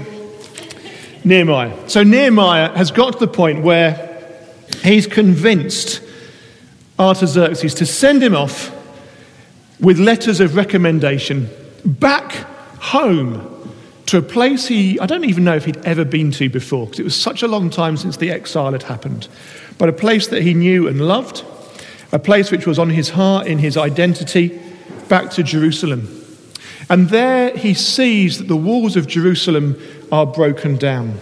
Nehemiah. 1.24 1.88
So 1.88 2.04
Nehemiah 2.04 2.76
has 2.76 2.90
got 2.90 3.14
to 3.14 3.18
the 3.18 3.28
point 3.28 3.62
where 3.62 4.07
he's 4.88 5.06
convinced 5.06 6.02
Artaxerxes 6.98 7.74
to 7.74 7.86
send 7.86 8.22
him 8.22 8.34
off 8.34 8.74
with 9.80 9.98
letters 9.98 10.40
of 10.40 10.56
recommendation 10.56 11.48
back 11.84 12.32
home 12.80 13.54
to 14.06 14.18
a 14.18 14.22
place 14.22 14.66
he, 14.66 14.98
I 14.98 15.06
don't 15.06 15.24
even 15.24 15.44
know 15.44 15.54
if 15.54 15.66
he'd 15.66 15.84
ever 15.84 16.04
been 16.04 16.30
to 16.32 16.48
before, 16.48 16.86
because 16.86 16.98
it 16.98 17.04
was 17.04 17.14
such 17.14 17.42
a 17.42 17.48
long 17.48 17.68
time 17.68 17.96
since 17.96 18.16
the 18.16 18.30
exile 18.30 18.72
had 18.72 18.82
happened, 18.84 19.28
but 19.76 19.88
a 19.88 19.92
place 19.92 20.28
that 20.28 20.42
he 20.42 20.54
knew 20.54 20.88
and 20.88 21.06
loved, 21.06 21.44
a 22.10 22.18
place 22.18 22.50
which 22.50 22.66
was 22.66 22.78
on 22.78 22.88
his 22.88 23.10
heart, 23.10 23.46
in 23.46 23.58
his 23.58 23.76
identity, 23.76 24.58
back 25.08 25.30
to 25.32 25.42
Jerusalem. 25.42 26.08
And 26.88 27.10
there 27.10 27.54
he 27.54 27.74
sees 27.74 28.38
that 28.38 28.48
the 28.48 28.56
walls 28.56 28.96
of 28.96 29.06
Jerusalem 29.06 29.76
are 30.10 30.24
broken 30.24 30.76
down. 30.76 31.18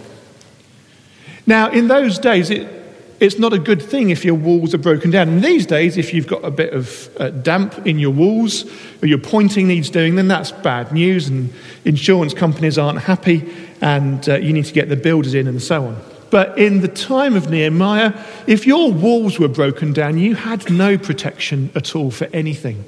Now, 1.45 1.69
in 1.69 1.89
those 1.89 2.17
days, 2.17 2.49
it, 2.49 2.76
it's 3.19 3.39
not 3.39 3.51
a 3.53 3.59
good 3.59 3.81
thing 3.81 4.09
if 4.09 4.23
your 4.23 4.35
walls 4.35 4.73
are 4.73 4.79
broken 4.79 5.09
down. 5.09 5.27
And 5.29 5.43
these 5.43 5.65
days, 5.65 5.97
if 5.97 6.13
you've 6.13 6.27
got 6.27 6.45
a 6.45 6.51
bit 6.51 6.73
of 6.73 7.09
uh, 7.19 7.29
damp 7.29 7.85
in 7.87 7.97
your 7.97 8.11
walls 8.11 8.65
or 9.01 9.07
your 9.07 9.17
pointing 9.17 9.67
needs 9.67 9.89
doing, 9.89 10.15
then 10.15 10.27
that's 10.27 10.51
bad 10.51 10.91
news, 10.91 11.27
and 11.27 11.51
insurance 11.83 12.33
companies 12.33 12.77
aren't 12.77 12.99
happy, 12.99 13.51
and 13.81 14.27
uh, 14.29 14.35
you 14.35 14.53
need 14.53 14.65
to 14.65 14.73
get 14.73 14.89
the 14.89 14.95
builders 14.95 15.33
in 15.33 15.47
and 15.47 15.61
so 15.61 15.85
on. 15.85 16.01
But 16.29 16.57
in 16.57 16.81
the 16.81 16.87
time 16.87 17.35
of 17.35 17.49
Nehemiah, 17.49 18.13
if 18.47 18.67
your 18.67 18.91
walls 18.91 19.39
were 19.39 19.47
broken 19.47 19.93
down, 19.93 20.17
you 20.17 20.35
had 20.35 20.69
no 20.69 20.97
protection 20.97 21.71
at 21.73 21.95
all 21.95 22.11
for 22.11 22.27
anything. 22.33 22.83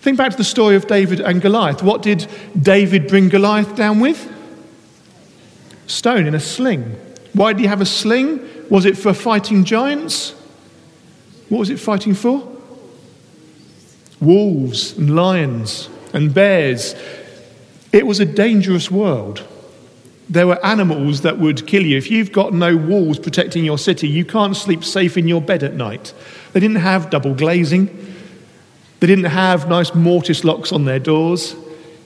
Think 0.00 0.18
back 0.18 0.30
to 0.30 0.36
the 0.36 0.44
story 0.44 0.74
of 0.76 0.86
David 0.86 1.20
and 1.20 1.42
Goliath. 1.42 1.82
What 1.82 2.02
did 2.02 2.26
David 2.60 3.08
bring 3.08 3.28
Goliath 3.28 3.76
down 3.76 4.00
with? 4.00 4.32
Stone 5.86 6.26
in 6.26 6.34
a 6.34 6.40
sling. 6.40 6.96
Why 7.32 7.52
did 7.52 7.60
he 7.60 7.66
have 7.66 7.80
a 7.80 7.86
sling? 7.86 8.40
Was 8.70 8.84
it 8.84 8.96
for 8.96 9.12
fighting 9.12 9.64
giants? 9.64 10.32
What 11.48 11.58
was 11.58 11.70
it 11.70 11.78
fighting 11.78 12.14
for? 12.14 12.52
Wolves 14.20 14.96
and 14.96 15.14
lions 15.14 15.88
and 16.12 16.32
bears. 16.32 16.94
It 17.92 18.06
was 18.06 18.20
a 18.20 18.24
dangerous 18.24 18.90
world. 18.90 19.46
There 20.28 20.46
were 20.46 20.64
animals 20.66 21.20
that 21.20 21.38
would 21.38 21.66
kill 21.66 21.84
you. 21.86 21.96
If 21.96 22.10
you've 22.10 22.32
got 22.32 22.52
no 22.52 22.76
walls 22.76 23.18
protecting 23.18 23.64
your 23.64 23.78
city, 23.78 24.08
you 24.08 24.24
can't 24.24 24.56
sleep 24.56 24.82
safe 24.82 25.16
in 25.16 25.28
your 25.28 25.40
bed 25.40 25.62
at 25.62 25.74
night. 25.74 26.12
They 26.52 26.58
didn't 26.60 26.76
have 26.76 27.10
double 27.10 27.34
glazing. 27.34 27.86
They 28.98 29.06
didn't 29.06 29.26
have 29.26 29.68
nice 29.68 29.94
mortise 29.94 30.42
locks 30.42 30.72
on 30.72 30.84
their 30.84 30.98
doors. 30.98 31.54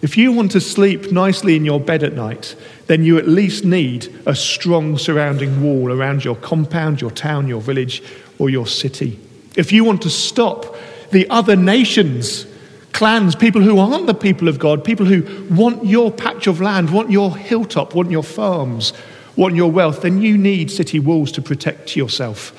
If 0.02 0.16
you 0.16 0.32
want 0.32 0.50
to 0.52 0.60
sleep 0.60 1.12
nicely 1.12 1.56
in 1.56 1.64
your 1.64 1.80
bed 1.80 2.02
at 2.02 2.14
night, 2.14 2.56
then 2.90 3.04
you 3.04 3.16
at 3.18 3.28
least 3.28 3.64
need 3.64 4.12
a 4.26 4.34
strong 4.34 4.98
surrounding 4.98 5.62
wall 5.62 5.92
around 5.92 6.24
your 6.24 6.34
compound, 6.34 7.00
your 7.00 7.12
town, 7.12 7.46
your 7.46 7.60
village, 7.60 8.02
or 8.36 8.50
your 8.50 8.66
city. 8.66 9.16
If 9.54 9.70
you 9.70 9.84
want 9.84 10.02
to 10.02 10.10
stop 10.10 10.74
the 11.12 11.30
other 11.30 11.54
nations, 11.54 12.46
clans, 12.92 13.36
people 13.36 13.62
who 13.62 13.78
aren't 13.78 14.08
the 14.08 14.12
people 14.12 14.48
of 14.48 14.58
God, 14.58 14.82
people 14.82 15.06
who 15.06 15.22
want 15.54 15.86
your 15.86 16.10
patch 16.10 16.48
of 16.48 16.60
land, 16.60 16.90
want 16.90 17.12
your 17.12 17.36
hilltop, 17.36 17.94
want 17.94 18.10
your 18.10 18.24
farms, 18.24 18.92
want 19.36 19.54
your 19.54 19.70
wealth, 19.70 20.02
then 20.02 20.20
you 20.20 20.36
need 20.36 20.68
city 20.68 20.98
walls 20.98 21.30
to 21.30 21.40
protect 21.40 21.94
yourself. 21.94 22.52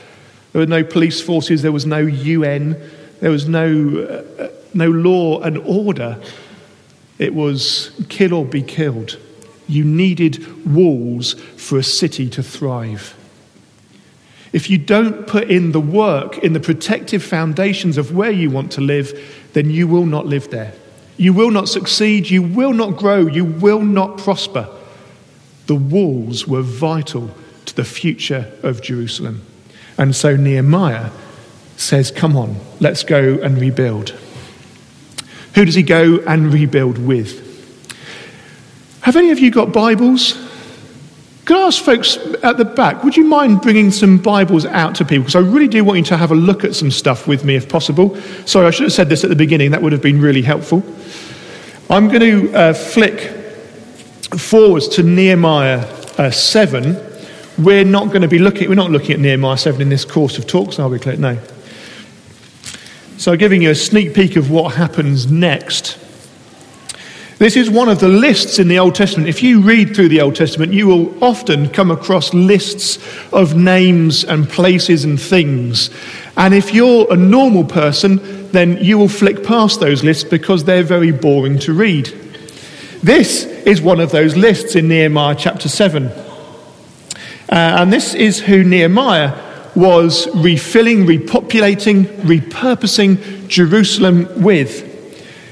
There 0.53 0.61
were 0.61 0.65
no 0.65 0.85
police 0.85 1.19
forces, 1.19 1.61
there 1.61 1.73
was 1.73 1.85
no 1.85 1.99
UN, 1.99 2.81
there 3.19 3.31
was 3.31 3.49
no, 3.49 4.23
uh, 4.39 4.47
no 4.73 4.89
law 4.89 5.41
and 5.41 5.57
order. 5.57 6.21
It 7.19 7.35
was 7.35 7.91
kill 8.07 8.33
or 8.33 8.45
be 8.45 8.61
killed. 8.61 9.17
You 9.71 9.85
needed 9.85 10.65
walls 10.65 11.33
for 11.55 11.77
a 11.77 11.83
city 11.83 12.29
to 12.31 12.43
thrive. 12.43 13.15
If 14.51 14.69
you 14.69 14.77
don't 14.77 15.27
put 15.27 15.49
in 15.49 15.71
the 15.71 15.79
work 15.79 16.39
in 16.39 16.51
the 16.51 16.59
protective 16.59 17.23
foundations 17.23 17.97
of 17.97 18.13
where 18.13 18.31
you 18.31 18.49
want 18.49 18.73
to 18.73 18.81
live, 18.81 19.47
then 19.53 19.69
you 19.69 19.87
will 19.87 20.05
not 20.05 20.25
live 20.27 20.49
there. 20.49 20.73
You 21.15 21.31
will 21.31 21.51
not 21.51 21.69
succeed, 21.69 22.29
you 22.29 22.41
will 22.41 22.73
not 22.73 22.97
grow, 22.97 23.27
you 23.27 23.45
will 23.45 23.81
not 23.81 24.17
prosper. 24.17 24.67
The 25.67 25.75
walls 25.75 26.47
were 26.47 26.61
vital 26.61 27.31
to 27.65 27.75
the 27.75 27.85
future 27.85 28.51
of 28.63 28.81
Jerusalem. 28.81 29.41
And 29.97 30.13
so 30.13 30.35
Nehemiah 30.35 31.11
says, 31.77 32.11
Come 32.11 32.35
on, 32.35 32.57
let's 32.81 33.03
go 33.03 33.39
and 33.41 33.57
rebuild. 33.57 34.09
Who 35.55 35.63
does 35.63 35.75
he 35.75 35.83
go 35.83 36.19
and 36.27 36.51
rebuild 36.51 36.97
with? 36.97 37.50
Have 39.01 39.15
any 39.15 39.31
of 39.31 39.39
you 39.39 39.49
got 39.49 39.73
Bibles? 39.73 40.33
Could 41.45 41.57
I 41.57 41.67
ask 41.67 41.83
folks 41.83 42.17
at 42.43 42.57
the 42.57 42.65
back, 42.65 43.03
would 43.03 43.17
you 43.17 43.23
mind 43.23 43.61
bringing 43.61 43.89
some 43.89 44.19
Bibles 44.19 44.63
out 44.67 44.93
to 44.95 45.05
people? 45.05 45.23
Because 45.23 45.35
I 45.35 45.39
really 45.39 45.67
do 45.67 45.83
want 45.83 45.97
you 45.97 46.05
to 46.05 46.17
have 46.17 46.31
a 46.31 46.35
look 46.35 46.63
at 46.63 46.75
some 46.75 46.91
stuff 46.91 47.27
with 47.27 47.43
me 47.43 47.55
if 47.55 47.67
possible. 47.67 48.15
Sorry, 48.45 48.67
I 48.67 48.69
should 48.69 48.83
have 48.83 48.93
said 48.93 49.09
this 49.09 49.23
at 49.23 49.31
the 49.31 49.35
beginning, 49.35 49.71
that 49.71 49.81
would 49.81 49.91
have 49.91 50.03
been 50.03 50.21
really 50.21 50.43
helpful. 50.43 50.83
I'm 51.89 52.09
going 52.09 52.19
to 52.19 52.53
uh, 52.53 52.73
flick 52.73 53.21
forwards 54.37 54.87
to 54.89 55.03
Nehemiah 55.03 55.79
uh, 56.19 56.29
7. 56.29 56.95
We're 57.57 57.83
not 57.83 58.09
going 58.09 58.21
to 58.21 58.27
be 58.27 58.37
looking, 58.37 58.69
we're 58.69 58.75
not 58.75 58.91
looking 58.91 59.13
at 59.13 59.19
Nehemiah 59.19 59.57
7 59.57 59.81
in 59.81 59.89
this 59.89 60.05
course 60.05 60.37
of 60.37 60.45
talks, 60.45 60.77
are 60.77 60.87
we, 60.87 60.99
Claire? 60.99 61.17
No. 61.17 61.39
So, 63.17 63.35
giving 63.35 63.63
you 63.63 63.71
a 63.71 63.75
sneak 63.75 64.13
peek 64.13 64.35
of 64.35 64.51
what 64.51 64.75
happens 64.75 65.29
next. 65.29 65.97
This 67.41 67.57
is 67.57 67.71
one 67.71 67.89
of 67.89 67.99
the 67.99 68.07
lists 68.07 68.59
in 68.59 68.67
the 68.67 68.77
Old 68.77 68.93
Testament. 68.93 69.27
If 69.27 69.41
you 69.41 69.61
read 69.61 69.95
through 69.95 70.09
the 70.09 70.21
Old 70.21 70.35
Testament, 70.35 70.73
you 70.73 70.85
will 70.85 71.23
often 71.23 71.69
come 71.69 71.89
across 71.89 72.35
lists 72.35 72.99
of 73.33 73.55
names 73.55 74.23
and 74.23 74.47
places 74.47 75.03
and 75.05 75.19
things. 75.19 75.89
And 76.37 76.53
if 76.53 76.71
you're 76.71 77.11
a 77.11 77.17
normal 77.17 77.63
person, 77.63 78.51
then 78.51 78.77
you 78.77 78.99
will 78.99 79.09
flick 79.09 79.43
past 79.43 79.79
those 79.79 80.03
lists 80.03 80.23
because 80.23 80.65
they're 80.65 80.83
very 80.83 81.11
boring 81.11 81.57
to 81.61 81.73
read. 81.73 82.09
This 83.01 83.45
is 83.45 83.81
one 83.81 83.99
of 83.99 84.11
those 84.11 84.37
lists 84.37 84.75
in 84.75 84.87
Nehemiah 84.87 85.33
chapter 85.35 85.67
7. 85.67 86.09
Uh, 86.09 86.25
and 87.49 87.91
this 87.91 88.13
is 88.13 88.39
who 88.39 88.63
Nehemiah 88.63 89.35
was 89.73 90.27
refilling, 90.35 91.07
repopulating, 91.07 92.03
repurposing 92.17 93.47
Jerusalem 93.47 94.43
with. 94.43 94.90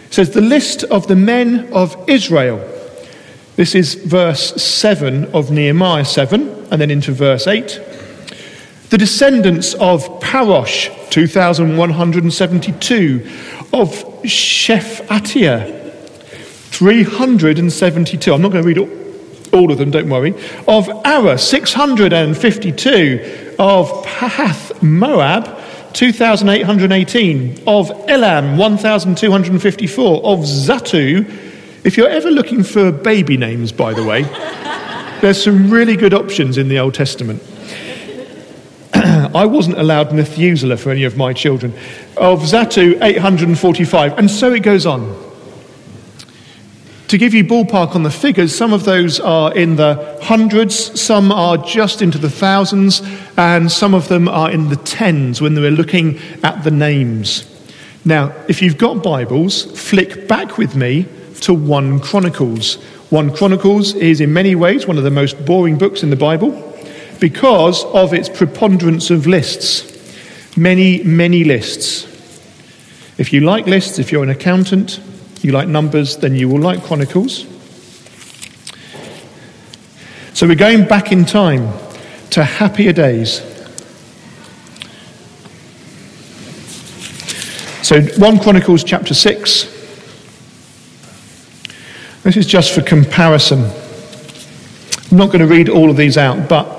It 0.10 0.14
says, 0.14 0.32
The 0.32 0.42
list 0.42 0.84
of 0.86 1.08
the 1.08 1.16
men 1.16 1.72
of 1.72 1.96
Israel. 2.10 2.58
This 3.56 3.76
is 3.76 3.94
verse 3.94 4.60
7 4.62 5.26
of 5.36 5.52
Nehemiah 5.52 6.04
7, 6.04 6.68
and 6.72 6.82
then 6.82 6.90
into 6.90 7.12
verse 7.12 7.46
8. 7.46 7.80
The 8.90 8.98
descendants 8.98 9.76
of 9.76 10.02
Parosh, 10.20 10.90
2,172, 11.12 13.28
of 13.72 13.90
Shephatiah, 14.24 15.92
372. 16.72 18.34
I'm 18.34 18.42
not 18.42 18.52
going 18.52 18.64
to 18.64 18.68
read 18.68 18.80
all 18.80 18.90
all 19.52 19.72
of 19.72 19.78
them, 19.78 19.92
don't 19.92 20.10
worry. 20.10 20.32
Of 20.68 20.88
Arah, 21.06 21.40
652. 21.40 23.56
Of 23.58 23.88
Pahath 24.06 24.82
Moab, 24.82 25.58
2,818. 25.94 27.64
Of 27.68 27.92
Elam, 28.10 28.58
1,254. 28.58 30.26
Of 30.26 30.40
Zattu, 30.40 31.30
if 31.84 31.98
you're 31.98 32.10
ever 32.10 32.30
looking 32.32 32.64
for 32.64 32.92
baby 32.92 33.38
names, 33.38 33.72
by 33.72 33.94
the 33.94 34.04
way, 34.04 34.24
there's 35.22 35.44
some 35.44 35.70
really 35.70 35.96
good 35.96 36.14
options 36.14 36.58
in 36.58 36.68
the 36.70 36.80
Old 36.80 36.94
Testament. 36.94 37.42
I 38.94 39.46
wasn't 39.46 39.78
allowed 39.78 40.14
Methuselah 40.14 40.78
for 40.78 40.92
any 40.92 41.04
of 41.04 41.18
my 41.18 41.34
children. 41.34 41.74
Of 42.18 42.42
Zattu, 42.42 43.02
845. 43.02 44.18
And 44.18 44.30
so 44.30 44.54
it 44.54 44.64
goes 44.64 44.86
on. 44.86 45.29
To 47.10 47.18
give 47.18 47.34
you 47.34 47.44
ballpark 47.44 47.96
on 47.96 48.04
the 48.04 48.12
figures, 48.12 48.56
some 48.56 48.72
of 48.72 48.86
those 48.86 49.20
are 49.20 49.52
in 49.56 49.78
the 49.78 50.20
hundreds, 50.22 51.02
some 51.02 51.32
are 51.32 51.58
just 51.58 52.04
into 52.04 52.20
the 52.20 52.30
thousands, 52.30 53.02
and 53.36 53.72
some 53.72 53.96
of 53.96 54.10
them 54.10 54.28
are 54.28 54.52
in 54.52 54.70
the 54.70 54.76
tens 54.76 55.42
when 55.42 55.56
we're 55.56 55.72
looking 55.72 56.20
at 56.44 56.64
the 56.64 56.70
names. 56.70 57.50
Now, 58.06 58.32
if 58.48 58.62
you've 58.62 58.78
got 58.78 59.02
Bibles, 59.02 59.66
flick 59.90 60.28
back 60.28 60.60
with 60.60 60.76
me 60.76 61.08
to 61.42 61.52
1 61.52 62.00
Chronicles. 62.02 62.76
1 63.10 63.36
Chronicles 63.36 63.96
is 63.96 64.22
in 64.22 64.32
many 64.32 64.54
ways 64.54 64.86
one 64.86 65.00
of 65.00 65.04
the 65.04 65.10
most 65.10 65.44
boring 65.48 65.80
books 65.80 66.04
in 66.04 66.12
the 66.12 66.16
Bible 66.16 66.52
because 67.20 67.86
of 67.86 68.14
its 68.14 68.30
preponderance 68.30 69.10
of 69.10 69.26
lists. 69.26 70.56
Many, 70.56 71.02
many 71.02 71.44
lists. 71.44 72.04
If 73.18 73.34
you 73.34 73.42
like 73.42 73.66
lists, 73.66 73.98
if 73.98 74.12
you're 74.12 74.22
an 74.22 74.30
accountant, 74.30 75.00
you 75.44 75.52
like 75.52 75.68
Numbers, 75.68 76.18
then 76.18 76.36
you 76.36 76.50
will 76.50 76.60
like 76.60 76.84
Chronicles. 76.84 77.46
So 80.34 80.48
we're 80.48 80.56
going 80.56 80.86
back 80.88 81.12
in 81.12 81.26
time 81.26 81.72
to 82.32 82.44
happier 82.44 82.94
days. 82.94 83.42
So 87.84 88.02
1 88.02 88.40
Chronicles 88.40 88.84
chapter 88.84 89.14
6. 89.14 89.64
This 92.24 92.38
is 92.38 92.46
just 92.46 92.72
for 92.74 92.82
comparison. 92.82 93.64
I'm 95.12 95.18
not 95.18 95.28
going 95.28 95.40
to 95.40 95.48
read 95.48 95.70
all 95.70 95.90
of 95.90 95.98
these 95.98 96.18
out, 96.18 96.48
but 96.48 96.79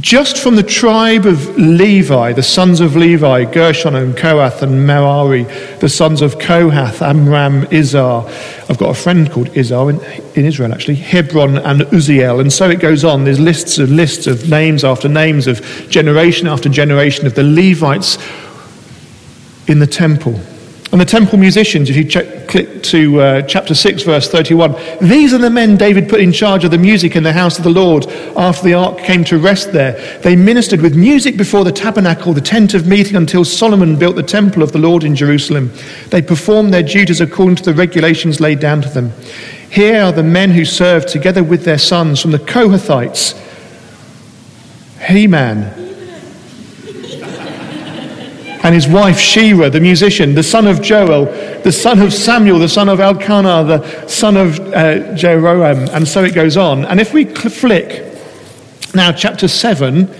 just 0.00 0.38
from 0.38 0.56
the 0.56 0.62
tribe 0.62 1.24
of 1.24 1.56
Levi, 1.56 2.32
the 2.32 2.42
sons 2.42 2.80
of 2.80 2.94
Levi, 2.94 3.44
Gershon 3.46 3.94
and 3.94 4.16
Kohath 4.16 4.62
and 4.62 4.86
Merari, 4.86 5.44
the 5.80 5.88
sons 5.88 6.20
of 6.20 6.38
Kohath, 6.38 7.00
Amram, 7.00 7.62
Izhar. 7.66 8.26
I've 8.68 8.78
got 8.78 8.90
a 8.90 8.94
friend 8.94 9.30
called 9.30 9.48
Izhar 9.48 9.90
in, 9.90 10.38
in 10.38 10.44
Israel, 10.44 10.72
actually, 10.72 10.96
Hebron 10.96 11.58
and 11.58 11.80
Uzziel. 11.82 12.40
And 12.40 12.52
so 12.52 12.68
it 12.68 12.80
goes 12.80 13.04
on. 13.04 13.24
There's 13.24 13.40
lists 13.40 13.78
of 13.78 13.90
lists 13.90 14.26
of 14.26 14.48
names 14.48 14.84
after 14.84 15.08
names 15.08 15.46
of 15.46 15.60
generation 15.88 16.46
after 16.46 16.68
generation 16.68 17.26
of 17.26 17.34
the 17.34 17.44
Levites 17.44 18.18
in 19.68 19.78
the 19.78 19.86
temple. 19.86 20.38
And 20.92 21.00
the 21.00 21.06
temple 21.06 21.38
musicians, 21.38 21.90
if 21.90 21.96
you 21.96 22.04
check, 22.04 22.26
click 22.48 22.82
to 22.84 23.20
uh, 23.20 23.42
chapter 23.42 23.74
6, 23.74 24.02
verse 24.02 24.28
31, 24.28 24.74
these 25.00 25.32
are 25.32 25.38
the 25.38 25.50
men 25.50 25.76
David 25.76 26.08
put 26.08 26.20
in 26.20 26.32
charge 26.32 26.64
of 26.64 26.70
the 26.70 26.78
music 26.78 27.14
in 27.14 27.22
the 27.22 27.32
house 27.32 27.58
of 27.58 27.64
the 27.64 27.70
Lord 27.70 28.06
after 28.36 28.64
the 28.64 28.74
ark 28.74 28.98
came 28.98 29.22
to 29.24 29.38
rest 29.38 29.72
there. 29.72 30.20
They 30.20 30.34
ministered 30.34 30.80
with 30.80 30.96
music 30.96 31.36
before 31.36 31.64
the 31.64 31.72
tabernacle, 31.72 32.32
the 32.32 32.40
tent 32.40 32.74
of 32.74 32.86
meeting, 32.86 33.16
until 33.16 33.44
Solomon 33.44 33.98
built 33.98 34.16
the 34.16 34.22
temple 34.22 34.62
of 34.62 34.72
the 34.72 34.78
Lord 34.78 35.04
in 35.04 35.14
Jerusalem. 35.14 35.70
They 36.08 36.22
performed 36.22 36.72
their 36.72 36.82
duties 36.82 37.20
according 37.20 37.56
to 37.56 37.64
the 37.64 37.74
regulations 37.74 38.40
laid 38.40 38.60
down 38.60 38.82
to 38.82 38.88
them. 38.88 39.12
Here 39.70 40.02
are 40.02 40.12
the 40.12 40.22
men 40.22 40.50
who 40.50 40.64
served 40.64 41.08
together 41.08 41.44
with 41.44 41.64
their 41.64 41.78
sons 41.78 42.22
from 42.22 42.30
the 42.30 42.38
Kohathites 42.38 43.38
Heman, 45.00 45.87
and 48.68 48.74
his 48.74 48.86
wife 48.86 49.18
Shira, 49.18 49.70
the 49.70 49.80
musician, 49.80 50.34
the 50.34 50.42
son 50.42 50.66
of 50.66 50.82
Joel, 50.82 51.24
the 51.62 51.72
son 51.72 52.02
of 52.02 52.12
Samuel, 52.12 52.58
the 52.58 52.68
son 52.68 52.90
of 52.90 53.00
Elkanah, 53.00 53.64
the 53.64 54.06
son 54.08 54.36
of 54.36 54.60
uh, 54.60 55.14
Jeroham, 55.16 55.88
and 55.88 56.06
so 56.06 56.22
it 56.22 56.34
goes 56.34 56.58
on. 56.58 56.84
And 56.84 57.00
if 57.00 57.14
we 57.14 57.24
flick 57.24 58.04
now, 58.94 59.10
chapter 59.10 59.48
7, 59.48 60.14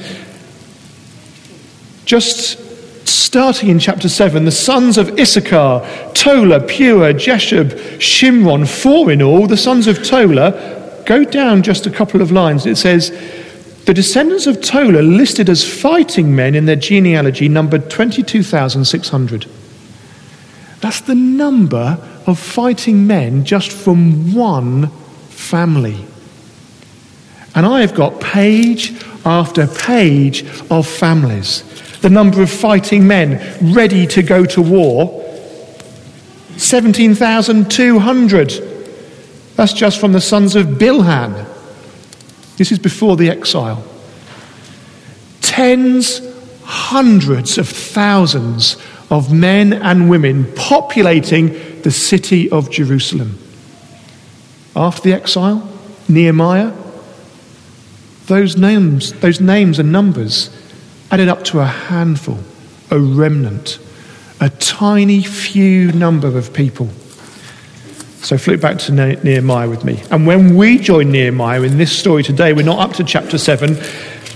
just 2.06 3.06
starting 3.06 3.68
in 3.68 3.78
chapter 3.78 4.08
7, 4.08 4.46
the 4.46 4.50
sons 4.50 4.96
of 4.96 5.18
Issachar, 5.18 5.86
Tola, 6.14 6.60
Pua, 6.60 7.12
Jeshub, 7.12 7.68
Shimron, 7.98 8.66
four 8.66 9.10
in 9.10 9.20
all, 9.20 9.46
the 9.46 9.58
sons 9.58 9.86
of 9.86 10.02
Tola, 10.02 11.02
go 11.04 11.22
down 11.22 11.62
just 11.62 11.84
a 11.84 11.90
couple 11.90 12.22
of 12.22 12.32
lines. 12.32 12.64
It 12.64 12.78
says, 12.78 13.10
the 13.88 13.94
descendants 13.94 14.46
of 14.46 14.60
Tola, 14.60 15.00
listed 15.00 15.48
as 15.48 15.64
fighting 15.66 16.36
men 16.36 16.54
in 16.54 16.66
their 16.66 16.76
genealogy, 16.76 17.48
numbered 17.48 17.88
22,600. 17.88 19.46
That's 20.82 21.00
the 21.00 21.14
number 21.14 21.96
of 22.26 22.38
fighting 22.38 23.06
men 23.06 23.46
just 23.46 23.72
from 23.72 24.34
one 24.34 24.88
family. 25.30 26.04
And 27.54 27.64
I 27.64 27.80
have 27.80 27.94
got 27.94 28.20
page 28.20 28.92
after 29.24 29.66
page 29.66 30.44
of 30.70 30.86
families. 30.86 31.64
The 32.00 32.10
number 32.10 32.42
of 32.42 32.50
fighting 32.50 33.06
men 33.06 33.40
ready 33.72 34.06
to 34.08 34.22
go 34.22 34.44
to 34.44 34.60
war 34.60 35.24
17,200. 36.58 38.52
That's 39.56 39.72
just 39.72 39.98
from 39.98 40.12
the 40.12 40.20
sons 40.20 40.56
of 40.56 40.66
Bilhan. 40.76 41.54
This 42.58 42.72
is 42.72 42.78
before 42.80 43.16
the 43.16 43.30
exile. 43.30 43.84
Tens, 45.40 46.20
hundreds 46.64 47.56
of 47.56 47.68
thousands 47.68 48.76
of 49.10 49.32
men 49.32 49.72
and 49.72 50.10
women 50.10 50.52
populating 50.54 51.80
the 51.82 51.90
city 51.90 52.50
of 52.50 52.70
Jerusalem. 52.70 53.38
After 54.74 55.02
the 55.02 55.12
exile, 55.14 55.66
Nehemiah, 56.08 56.72
those 58.26 58.56
names, 58.56 59.12
those 59.14 59.40
names 59.40 59.78
and 59.78 59.92
numbers 59.92 60.50
added 61.10 61.28
up 61.28 61.44
to 61.44 61.60
a 61.60 61.64
handful, 61.66 62.38
a 62.90 62.98
remnant, 62.98 63.78
a 64.40 64.50
tiny 64.50 65.22
few 65.22 65.92
number 65.92 66.36
of 66.36 66.52
people. 66.52 66.88
So 68.20 68.36
flip 68.36 68.60
back 68.60 68.78
to 68.78 68.92
Nehemiah 68.92 69.68
with 69.68 69.84
me. 69.84 70.02
And 70.10 70.26
when 70.26 70.56
we 70.56 70.78
join 70.78 71.12
Nehemiah 71.12 71.62
in 71.62 71.78
this 71.78 71.96
story 71.96 72.22
today, 72.22 72.52
we're 72.52 72.64
not 72.64 72.78
up 72.80 72.96
to 72.96 73.04
chapter 73.04 73.38
7, 73.38 73.74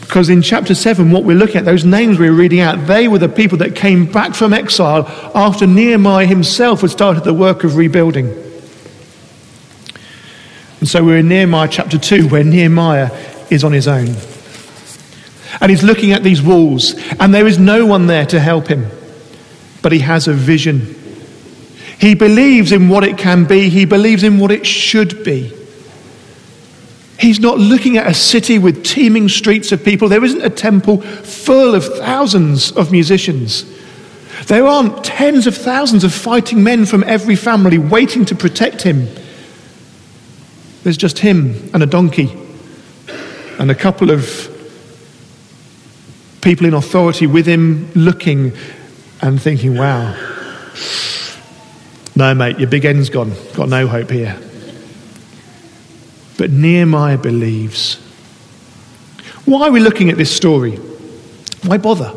because 0.00 0.28
in 0.28 0.40
chapter 0.40 0.74
7, 0.74 1.10
what 1.10 1.24
we're 1.24 1.36
looking 1.36 1.56
at, 1.56 1.64
those 1.64 1.84
names 1.84 2.18
we 2.18 2.30
we're 2.30 2.36
reading 2.36 2.60
out, 2.60 2.86
they 2.86 3.08
were 3.08 3.18
the 3.18 3.28
people 3.28 3.58
that 3.58 3.74
came 3.74 4.06
back 4.06 4.34
from 4.34 4.52
exile 4.52 5.06
after 5.34 5.66
Nehemiah 5.66 6.26
himself 6.26 6.82
had 6.82 6.90
started 6.90 7.24
the 7.24 7.34
work 7.34 7.64
of 7.64 7.76
rebuilding. 7.76 8.28
And 10.78 10.88
so 10.88 11.04
we're 11.04 11.18
in 11.18 11.28
Nehemiah 11.28 11.68
chapter 11.68 11.98
2, 11.98 12.28
where 12.28 12.44
Nehemiah 12.44 13.10
is 13.50 13.64
on 13.64 13.72
his 13.72 13.88
own. 13.88 14.14
And 15.60 15.70
he's 15.70 15.82
looking 15.82 16.12
at 16.12 16.22
these 16.22 16.40
walls, 16.40 16.94
and 17.18 17.34
there 17.34 17.46
is 17.46 17.58
no 17.58 17.84
one 17.84 18.06
there 18.06 18.26
to 18.26 18.38
help 18.38 18.68
him. 18.68 18.86
But 19.82 19.92
he 19.92 19.98
has 19.98 20.28
a 20.28 20.32
vision 20.32 21.01
he 22.02 22.16
believes 22.16 22.72
in 22.72 22.88
what 22.88 23.04
it 23.04 23.16
can 23.16 23.44
be, 23.44 23.68
he 23.68 23.84
believes 23.84 24.24
in 24.24 24.40
what 24.40 24.50
it 24.50 24.66
should 24.66 25.22
be. 25.22 25.52
He's 27.16 27.38
not 27.38 27.58
looking 27.58 27.96
at 27.96 28.08
a 28.08 28.12
city 28.12 28.58
with 28.58 28.84
teeming 28.84 29.28
streets 29.28 29.70
of 29.70 29.84
people. 29.84 30.08
There 30.08 30.24
isn't 30.24 30.42
a 30.42 30.50
temple 30.50 31.00
full 31.00 31.76
of 31.76 31.84
thousands 31.84 32.72
of 32.72 32.90
musicians. 32.90 33.64
There 34.46 34.66
aren't 34.66 35.04
tens 35.04 35.46
of 35.46 35.56
thousands 35.56 36.02
of 36.02 36.12
fighting 36.12 36.64
men 36.64 36.86
from 36.86 37.04
every 37.04 37.36
family 37.36 37.78
waiting 37.78 38.24
to 38.24 38.34
protect 38.34 38.82
him. 38.82 39.06
There's 40.82 40.96
just 40.96 41.20
him 41.20 41.70
and 41.72 41.84
a 41.84 41.86
donkey 41.86 42.36
and 43.60 43.70
a 43.70 43.76
couple 43.76 44.10
of 44.10 44.48
people 46.40 46.66
in 46.66 46.74
authority 46.74 47.28
with 47.28 47.46
him 47.46 47.92
looking 47.94 48.54
and 49.20 49.40
thinking, 49.40 49.76
wow, 49.76 50.16
no, 52.14 52.34
mate, 52.34 52.58
your 52.58 52.68
big 52.68 52.84
end's 52.84 53.08
gone. 53.08 53.32
Got 53.54 53.68
no 53.68 53.86
hope 53.86 54.10
here. 54.10 54.38
But 56.36 56.50
Nehemiah 56.50 57.18
believes. 57.18 57.96
Why 59.44 59.68
are 59.68 59.70
we 59.72 59.80
looking 59.80 60.10
at 60.10 60.18
this 60.18 60.34
story? 60.34 60.76
Why 61.64 61.78
bother? 61.78 62.08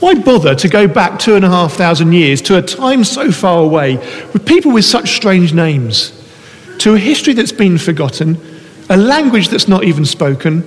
Why 0.00 0.14
bother 0.14 0.54
to 0.56 0.68
go 0.68 0.88
back 0.88 1.18
two 1.18 1.36
and 1.36 1.44
a 1.44 1.48
half 1.48 1.74
thousand 1.74 2.12
years 2.12 2.42
to 2.42 2.58
a 2.58 2.62
time 2.62 3.04
so 3.04 3.30
far 3.30 3.62
away 3.62 3.96
with 4.32 4.44
people 4.44 4.72
with 4.72 4.84
such 4.84 5.14
strange 5.14 5.54
names, 5.54 6.12
to 6.78 6.94
a 6.94 6.98
history 6.98 7.32
that's 7.32 7.52
been 7.52 7.78
forgotten, 7.78 8.38
a 8.90 8.96
language 8.96 9.48
that's 9.48 9.68
not 9.68 9.84
even 9.84 10.04
spoken? 10.04 10.62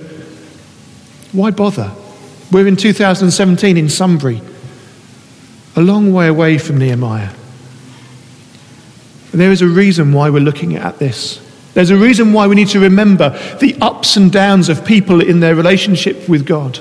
Why 1.32 1.50
bother? 1.50 1.92
We're 2.50 2.66
in 2.66 2.76
2017 2.76 3.76
in 3.76 3.88
Sunbury 3.90 4.40
a 5.78 5.80
long 5.80 6.12
way 6.12 6.26
away 6.26 6.58
from 6.58 6.76
Nehemiah. 6.78 7.30
There 9.30 9.52
is 9.52 9.62
a 9.62 9.68
reason 9.68 10.12
why 10.12 10.28
we're 10.28 10.42
looking 10.42 10.74
at 10.74 10.98
this. 10.98 11.40
There's 11.74 11.90
a 11.90 11.96
reason 11.96 12.32
why 12.32 12.48
we 12.48 12.56
need 12.56 12.66
to 12.70 12.80
remember 12.80 13.30
the 13.60 13.76
ups 13.80 14.16
and 14.16 14.32
downs 14.32 14.68
of 14.68 14.84
people 14.84 15.20
in 15.20 15.38
their 15.38 15.54
relationship 15.54 16.28
with 16.28 16.44
God. 16.44 16.80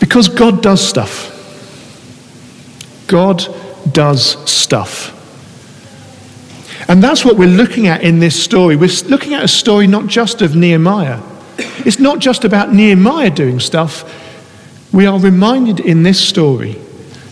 Because 0.00 0.28
God 0.28 0.62
does 0.62 0.86
stuff. 0.86 1.34
God 3.06 3.42
does 3.90 4.36
stuff. 4.50 5.14
And 6.90 7.02
that's 7.02 7.24
what 7.24 7.38
we're 7.38 7.48
looking 7.48 7.86
at 7.86 8.02
in 8.02 8.18
this 8.18 8.38
story. 8.38 8.76
We're 8.76 8.90
looking 9.06 9.32
at 9.32 9.44
a 9.44 9.48
story 9.48 9.86
not 9.86 10.08
just 10.08 10.42
of 10.42 10.54
Nehemiah. 10.54 11.22
It's 11.56 11.98
not 11.98 12.18
just 12.18 12.44
about 12.44 12.74
Nehemiah 12.74 13.30
doing 13.30 13.60
stuff, 13.60 14.26
we 14.92 15.06
are 15.06 15.18
reminded 15.18 15.80
in 15.80 16.02
this 16.02 16.18
story 16.18 16.78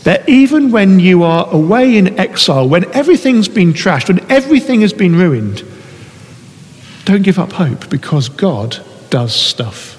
that 0.04 0.28
even 0.28 0.70
when 0.70 1.00
you 1.00 1.22
are 1.22 1.48
away 1.50 1.96
in 1.96 2.18
exile, 2.18 2.68
when 2.68 2.84
everything's 2.92 3.48
been 3.48 3.72
trashed, 3.72 4.08
when 4.08 4.30
everything 4.30 4.82
has 4.82 4.92
been 4.92 5.16
ruined, 5.16 5.64
don't 7.04 7.22
give 7.22 7.38
up 7.38 7.52
hope 7.52 7.88
because 7.90 8.28
God 8.28 8.78
does 9.10 9.34
stuff. 9.34 9.94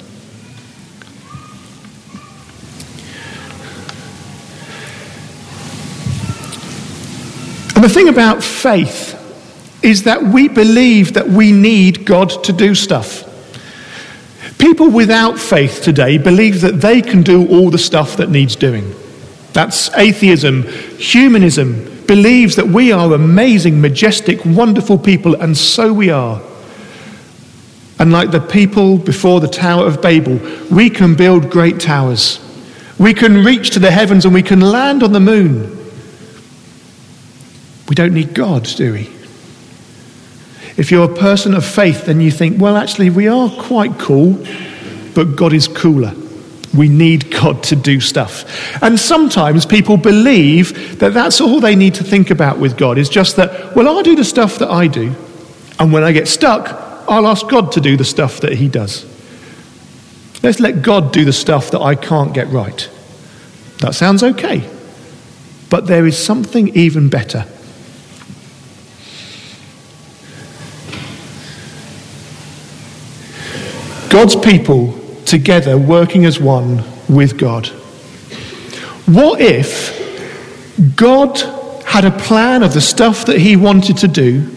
And 7.76 7.84
the 7.84 7.89
thing 7.89 8.08
about 8.08 8.43
faith 8.43 9.13
is 9.84 10.04
that 10.04 10.24
we 10.24 10.48
believe 10.48 11.13
that 11.13 11.28
we 11.28 11.52
need 11.52 12.06
God 12.06 12.43
to 12.46 12.54
do 12.54 12.74
stuff. 12.74 13.26
People 14.58 14.89
without 14.89 15.39
faith 15.39 15.84
today 15.84 16.17
believe 16.17 16.62
that 16.62 16.82
they 16.82 17.02
can 17.02 17.22
do 17.22 17.48
all 17.48 17.70
the 17.70 17.78
stuff 17.78 18.17
that 18.17 18.30
needs 18.30 18.56
doing. 18.56 18.93
That's 19.54 19.96
atheism. 19.96 20.63
Humanism 20.98 22.06
believes 22.08 22.56
that 22.56 22.67
we 22.67 22.91
are 22.91 23.13
amazing, 23.13 23.82
majestic, 23.82 24.43
wonderful 24.46 24.98
people, 24.98 25.36
and 25.36 25.56
so 25.56 25.93
we 25.93 26.10
are. 26.10 26.41
And 28.00 28.12
like 28.12 28.32
the 28.32 28.39
people 28.39 28.98
before 28.98 29.39
the 29.39 29.48
Tower 29.48 29.86
of 29.86 30.02
Babel, 30.02 30.39
we 30.72 30.89
can 30.89 31.15
build 31.15 31.50
great 31.50 31.80
towers. 31.80 32.39
We 33.00 33.13
can 33.13 33.43
reach 33.43 33.72
to 33.72 33.80
the 33.80 33.91
heavens 33.91 34.26
and 34.26 34.34
we 34.34 34.43
can 34.43 34.62
land 34.62 35.04
on 35.04 35.13
the 35.13 35.20
moon. 35.20 35.76
We 37.89 37.96
don't 37.96 38.13
need 38.13 38.34
God, 38.34 38.63
do 38.63 38.93
we? 38.93 39.16
If 40.77 40.91
you're 40.91 41.11
a 41.11 41.15
person 41.15 41.55
of 41.55 41.65
faith, 41.65 42.05
then 42.05 42.21
you 42.21 42.29
think, 42.29 42.61
well, 42.61 42.77
actually, 42.77 43.09
we 43.09 43.27
are 43.27 43.49
quite 43.49 43.97
cool, 43.97 44.45
but 45.15 45.35
God 45.35 45.51
is 45.51 45.67
cooler. 45.67 46.13
We 46.75 46.87
need 46.87 47.31
God 47.31 47.63
to 47.63 47.75
do 47.75 47.99
stuff. 47.99 48.83
And 48.83 48.99
sometimes 48.99 49.65
people 49.65 49.97
believe 49.97 50.99
that 50.99 51.13
that's 51.13 51.41
all 51.41 51.59
they 51.59 51.75
need 51.75 51.95
to 51.95 52.03
think 52.03 52.29
about 52.29 52.59
with 52.59 52.77
God 52.77 52.99
is 52.99 53.09
just 53.09 53.37
that, 53.37 53.75
well, 53.75 53.87
I'll 53.87 54.03
do 54.03 54.15
the 54.15 54.23
stuff 54.23 54.59
that 54.59 54.69
I 54.69 54.85
do. 54.85 55.15
And 55.79 55.91
when 55.91 56.03
I 56.03 56.11
get 56.11 56.27
stuck, 56.27 56.67
I'll 57.09 57.25
ask 57.25 57.47
God 57.47 57.71
to 57.71 57.81
do 57.81 57.97
the 57.97 58.05
stuff 58.05 58.41
that 58.41 58.53
He 58.53 58.67
does. 58.67 59.05
Let's 60.43 60.59
let 60.59 60.83
God 60.83 61.11
do 61.11 61.25
the 61.25 61.33
stuff 61.33 61.71
that 61.71 61.81
I 61.81 61.95
can't 61.95 62.33
get 62.33 62.47
right. 62.49 62.87
That 63.79 63.95
sounds 63.95 64.21
okay. 64.21 64.69
But 65.69 65.87
there 65.87 66.05
is 66.05 66.17
something 66.17 66.69
even 66.75 67.09
better. 67.09 67.45
God's 74.17 74.36
people 74.36 74.99
together 75.25 75.77
working 75.77 76.25
as 76.25 76.39
one 76.39 76.84
with 77.08 77.38
God. 77.38 77.67
What 79.06 79.39
if 79.39 79.93
God 80.95 81.38
had 81.86 82.03
a 82.03 82.10
plan 82.10 82.63
of 82.63 82.73
the 82.73 82.82
stuff 82.82 83.27
that 83.27 83.38
he 83.38 83.56
wanted 83.56 83.97
to 83.97 84.08
do? 84.08 84.49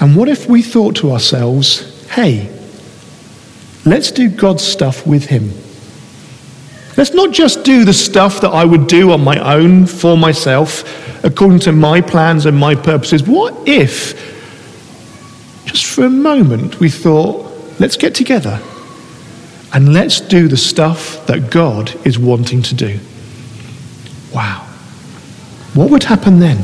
And 0.00 0.16
what 0.16 0.30
if 0.30 0.48
we 0.48 0.62
thought 0.62 0.96
to 0.96 1.12
ourselves, 1.12 2.08
hey, 2.08 2.50
let's 3.84 4.10
do 4.10 4.30
God's 4.30 4.64
stuff 4.64 5.06
with 5.06 5.26
him? 5.26 5.50
Let's 6.96 7.12
not 7.12 7.34
just 7.34 7.62
do 7.62 7.84
the 7.84 7.92
stuff 7.92 8.40
that 8.40 8.52
I 8.52 8.64
would 8.64 8.86
do 8.86 9.12
on 9.12 9.22
my 9.22 9.38
own 9.38 9.84
for 9.84 10.16
myself, 10.16 10.82
according 11.26 11.58
to 11.58 11.72
my 11.72 12.00
plans 12.00 12.46
and 12.46 12.56
my 12.56 12.74
purposes. 12.74 13.24
What 13.24 13.68
if, 13.68 14.14
just 15.66 15.84
for 15.84 16.06
a 16.06 16.10
moment, 16.10 16.80
we 16.80 16.88
thought, 16.88 17.47
Let's 17.78 17.96
get 17.96 18.14
together 18.14 18.60
and 19.72 19.92
let's 19.92 20.20
do 20.20 20.48
the 20.48 20.56
stuff 20.56 21.26
that 21.26 21.50
God 21.50 21.94
is 22.06 22.18
wanting 22.18 22.62
to 22.62 22.74
do. 22.74 22.98
Wow. 24.34 24.66
What 25.74 25.90
would 25.90 26.04
happen 26.04 26.40
then? 26.40 26.58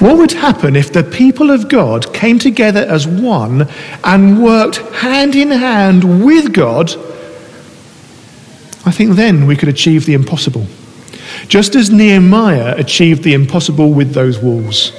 What 0.00 0.18
would 0.18 0.32
happen 0.32 0.76
if 0.76 0.92
the 0.92 1.04
people 1.04 1.50
of 1.50 1.68
God 1.68 2.12
came 2.12 2.38
together 2.38 2.80
as 2.80 3.06
one 3.06 3.68
and 4.02 4.42
worked 4.42 4.76
hand 4.76 5.34
in 5.34 5.50
hand 5.50 6.24
with 6.24 6.52
God? 6.52 6.90
I 8.86 8.90
think 8.90 9.16
then 9.16 9.46
we 9.46 9.56
could 9.56 9.68
achieve 9.68 10.04
the 10.04 10.14
impossible. 10.14 10.66
Just 11.48 11.74
as 11.74 11.90
Nehemiah 11.90 12.74
achieved 12.76 13.22
the 13.22 13.34
impossible 13.34 13.92
with 13.92 14.12
those 14.12 14.38
walls. 14.38 14.92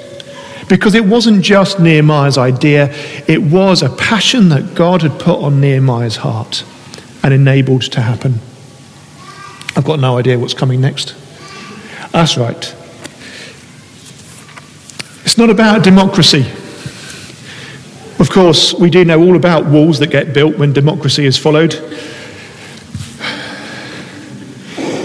Because 0.67 0.95
it 0.95 1.05
wasn't 1.05 1.43
just 1.43 1.79
Nehemiah's 1.79 2.37
idea, 2.37 2.91
it 3.27 3.41
was 3.41 3.83
a 3.83 3.89
passion 3.89 4.49
that 4.49 4.73
God 4.73 5.01
had 5.03 5.19
put 5.19 5.39
on 5.39 5.61
Nehemiah's 5.61 6.17
heart 6.17 6.63
and 7.21 7.33
enabled 7.33 7.83
to 7.83 8.01
happen. 8.01 8.39
I've 9.75 9.85
got 9.85 9.99
no 9.99 10.17
idea 10.17 10.39
what's 10.39 10.53
coming 10.53 10.81
next. 10.81 11.15
That's 12.11 12.37
right. 12.37 12.75
It's 15.23 15.37
not 15.37 15.49
about 15.49 15.83
democracy. 15.83 16.45
Of 18.19 18.29
course, 18.29 18.73
we 18.73 18.89
do 18.89 19.03
know 19.03 19.21
all 19.21 19.35
about 19.35 19.65
walls 19.65 19.99
that 19.99 20.07
get 20.07 20.33
built 20.33 20.57
when 20.57 20.71
democracy 20.71 21.25
is 21.25 21.37
followed. 21.37 21.75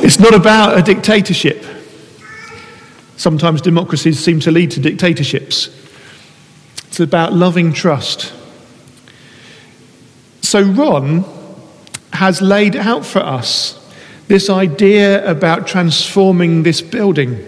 It's 0.03 0.19
not 0.19 0.35
about 0.35 0.79
a 0.79 0.83
dictatorship. 0.83 1.65
Sometimes 3.21 3.61
democracies 3.61 4.19
seem 4.19 4.41
to 4.41 4.51
lead 4.51 4.71
to 4.71 4.81
dictatorships. 4.81 5.69
It's 6.89 7.01
about 7.01 7.35
loving 7.35 7.75
trust. 7.75 8.33
So, 10.41 10.63
Ron 10.63 11.27
has 12.15 12.41
laid 12.41 12.77
out 12.77 13.05
for 13.05 13.19
us 13.19 13.77
this 14.29 14.49
idea 14.49 15.31
about 15.31 15.67
transforming 15.67 16.63
this 16.63 16.81
building. 16.81 17.45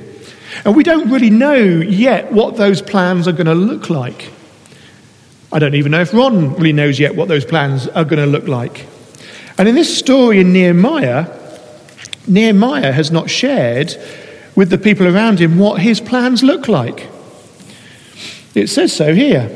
And 0.66 0.76
we 0.76 0.82
don't 0.84 1.10
really 1.10 1.30
know 1.30 1.54
yet 1.54 2.30
what 2.30 2.58
those 2.58 2.82
plans 2.82 3.26
are 3.26 3.32
going 3.32 3.46
to 3.46 3.54
look 3.54 3.88
like. 3.88 4.30
I 5.50 5.58
don't 5.58 5.74
even 5.74 5.92
know 5.92 6.02
if 6.02 6.12
Ron 6.12 6.52
really 6.52 6.74
knows 6.74 7.00
yet 7.00 7.16
what 7.16 7.28
those 7.28 7.46
plans 7.46 7.88
are 7.88 8.04
going 8.04 8.22
to 8.22 8.30
look 8.30 8.46
like. 8.46 8.84
And 9.56 9.66
in 9.66 9.74
this 9.74 9.98
story 9.98 10.40
in 10.40 10.52
Nehemiah, 10.52 11.30
Nehemiah 12.26 12.92
has 12.92 13.10
not 13.10 13.30
shared 13.30 13.96
with 14.54 14.70
the 14.70 14.78
people 14.78 15.06
around 15.06 15.38
him 15.38 15.58
what 15.58 15.80
his 15.80 16.00
plans 16.00 16.42
look 16.42 16.68
like. 16.68 17.08
It 18.54 18.68
says 18.68 18.92
so 18.92 19.14
here. 19.14 19.50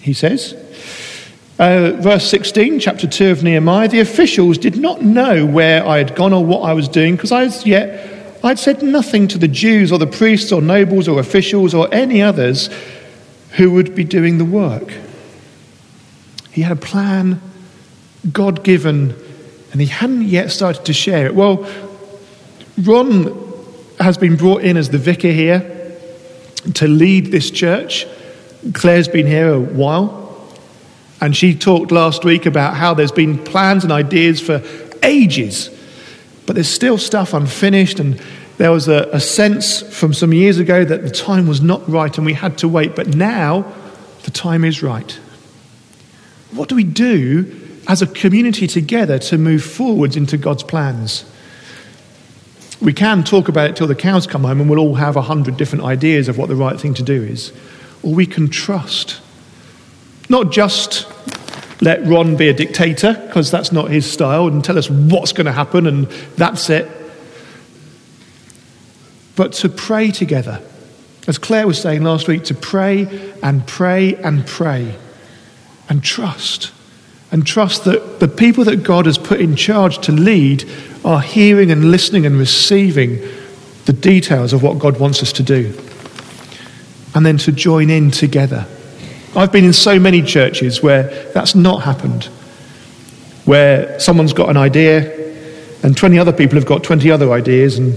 He 0.00 0.12
says, 0.12 0.54
uh, 1.58 1.92
verse 2.00 2.28
16, 2.28 2.80
chapter 2.80 3.06
2 3.06 3.30
of 3.30 3.42
Nehemiah, 3.42 3.88
the 3.88 4.00
officials 4.00 4.56
did 4.56 4.78
not 4.78 5.02
know 5.02 5.44
where 5.44 5.86
I 5.86 5.98
had 5.98 6.16
gone 6.16 6.32
or 6.32 6.44
what 6.44 6.60
I 6.60 6.72
was 6.72 6.88
doing 6.88 7.16
because 7.16 7.32
I 7.32 7.44
was 7.44 7.66
yet, 7.66 8.38
I'd 8.42 8.58
said 8.58 8.82
nothing 8.82 9.28
to 9.28 9.38
the 9.38 9.48
Jews 9.48 9.92
or 9.92 9.98
the 9.98 10.06
priests 10.06 10.52
or 10.52 10.62
nobles 10.62 11.06
or 11.06 11.20
officials 11.20 11.74
or 11.74 11.92
any 11.92 12.22
others 12.22 12.70
who 13.52 13.70
would 13.72 13.94
be 13.94 14.04
doing 14.04 14.38
the 14.38 14.44
work. 14.44 14.94
He 16.50 16.62
had 16.62 16.72
a 16.72 16.80
plan, 16.80 17.42
God 18.32 18.64
given, 18.64 19.14
and 19.72 19.80
he 19.80 19.86
hadn't 19.86 20.22
yet 20.22 20.50
started 20.50 20.84
to 20.86 20.92
share 20.92 21.26
it. 21.26 21.34
Well, 21.34 21.68
Ron 22.80 23.36
has 23.98 24.16
been 24.16 24.36
brought 24.36 24.62
in 24.62 24.76
as 24.76 24.88
the 24.88 24.98
vicar 24.98 25.30
here 25.30 25.96
to 26.74 26.88
lead 26.88 27.26
this 27.26 27.50
church. 27.50 28.06
Claire's 28.72 29.08
been 29.08 29.26
here 29.26 29.52
a 29.52 29.60
while. 29.60 30.18
And 31.20 31.36
she 31.36 31.54
talked 31.54 31.92
last 31.92 32.24
week 32.24 32.46
about 32.46 32.76
how 32.76 32.94
there's 32.94 33.12
been 33.12 33.38
plans 33.38 33.84
and 33.84 33.92
ideas 33.92 34.40
for 34.40 34.62
ages, 35.02 35.68
but 36.46 36.54
there's 36.54 36.68
still 36.68 36.96
stuff 36.96 37.34
unfinished. 37.34 38.00
And 38.00 38.20
there 38.56 38.70
was 38.70 38.88
a, 38.88 39.08
a, 39.12 39.20
sense 39.20 39.82
from 39.82 40.14
some 40.14 40.32
years 40.32 40.58
ago 40.58 40.84
that 40.84 41.02
the 41.02 41.10
time 41.10 41.46
was 41.46 41.60
not 41.60 41.86
right 41.88 42.16
and 42.16 42.24
we 42.24 42.32
had 42.32 42.56
to 42.58 42.68
wait. 42.68 42.96
But 42.96 43.14
now 43.14 43.70
the 44.22 44.30
time 44.30 44.64
is 44.64 44.82
right. 44.82 45.12
What 46.52 46.68
do 46.70 46.74
we 46.74 46.84
do 46.84 47.54
as 47.86 48.00
a 48.00 48.06
community 48.06 48.66
together 48.66 49.18
to 49.18 49.36
move 49.36 49.62
forwards 49.62 50.16
into 50.16 50.38
God's 50.38 50.62
plans? 50.62 51.29
We 52.80 52.92
can 52.94 53.24
talk 53.24 53.48
about 53.48 53.70
it 53.70 53.76
till 53.76 53.86
the 53.86 53.94
cows 53.94 54.26
come 54.26 54.44
home 54.44 54.60
and 54.60 54.70
we'll 54.70 54.78
all 54.78 54.94
have 54.94 55.16
a 55.16 55.22
hundred 55.22 55.56
different 55.56 55.84
ideas 55.84 56.28
of 56.28 56.38
what 56.38 56.48
the 56.48 56.56
right 56.56 56.80
thing 56.80 56.94
to 56.94 57.02
do 57.02 57.22
is. 57.22 57.52
Or 58.02 58.14
we 58.14 58.26
can 58.26 58.48
trust. 58.48 59.20
Not 60.30 60.50
just 60.50 61.06
let 61.82 62.06
Ron 62.06 62.36
be 62.36 62.48
a 62.48 62.54
dictator, 62.54 63.14
because 63.26 63.50
that's 63.50 63.72
not 63.72 63.90
his 63.90 64.10
style, 64.10 64.46
and 64.46 64.64
tell 64.64 64.78
us 64.78 64.88
what's 64.88 65.32
going 65.32 65.46
to 65.46 65.52
happen 65.52 65.86
and 65.86 66.06
that's 66.36 66.70
it. 66.70 66.90
But 69.36 69.52
to 69.54 69.68
pray 69.68 70.10
together. 70.10 70.62
As 71.26 71.38
Claire 71.38 71.66
was 71.66 71.80
saying 71.80 72.02
last 72.02 72.28
week, 72.28 72.44
to 72.44 72.54
pray 72.54 73.34
and 73.42 73.66
pray 73.66 74.14
and 74.16 74.46
pray 74.46 74.94
and 75.88 76.02
trust 76.02 76.72
and 77.32 77.46
trust 77.46 77.84
that 77.84 78.20
the 78.20 78.28
people 78.28 78.64
that 78.64 78.82
God 78.82 79.06
has 79.06 79.18
put 79.18 79.40
in 79.40 79.56
charge 79.56 79.98
to 80.00 80.12
lead 80.12 80.64
are 81.04 81.20
hearing 81.20 81.70
and 81.70 81.90
listening 81.90 82.26
and 82.26 82.36
receiving 82.36 83.20
the 83.86 83.92
details 83.92 84.52
of 84.52 84.62
what 84.62 84.78
God 84.78 84.98
wants 84.98 85.22
us 85.22 85.32
to 85.34 85.42
do. 85.42 85.74
And 87.14 87.24
then 87.24 87.38
to 87.38 87.52
join 87.52 87.90
in 87.90 88.10
together. 88.10 88.66
I've 89.34 89.52
been 89.52 89.64
in 89.64 89.72
so 89.72 89.98
many 89.98 90.22
churches 90.22 90.82
where 90.82 91.04
that's 91.32 91.54
not 91.54 91.82
happened, 91.82 92.24
where 93.44 93.98
someone's 94.00 94.32
got 94.32 94.48
an 94.48 94.56
idea 94.56 95.20
and 95.82 95.96
20 95.96 96.18
other 96.18 96.32
people 96.32 96.56
have 96.56 96.66
got 96.66 96.82
20 96.84 97.10
other 97.10 97.32
ideas, 97.32 97.78
and, 97.78 97.94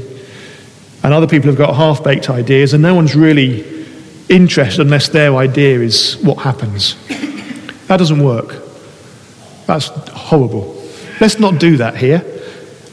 and 1.03 1.13
other 1.13 1.27
people 1.27 1.47
have 1.47 1.57
got 1.57 1.75
half 1.75 2.03
baked 2.03 2.29
ideas, 2.29 2.73
and 2.73 2.81
no 2.81 2.95
one's 2.95 3.15
really 3.15 3.85
interested 4.29 4.81
unless 4.81 5.09
their 5.09 5.35
idea 5.35 5.79
is 5.79 6.17
what 6.23 6.35
happens. 6.35 6.95
That 7.87 7.97
doesn't 7.97 8.23
work. 8.23 8.62
That's 9.65 9.88
horrible. 10.10 10.82
Let's 11.19 11.39
not 11.39 11.60
do 11.60 11.78
that 11.78 11.95
here. 11.95 12.23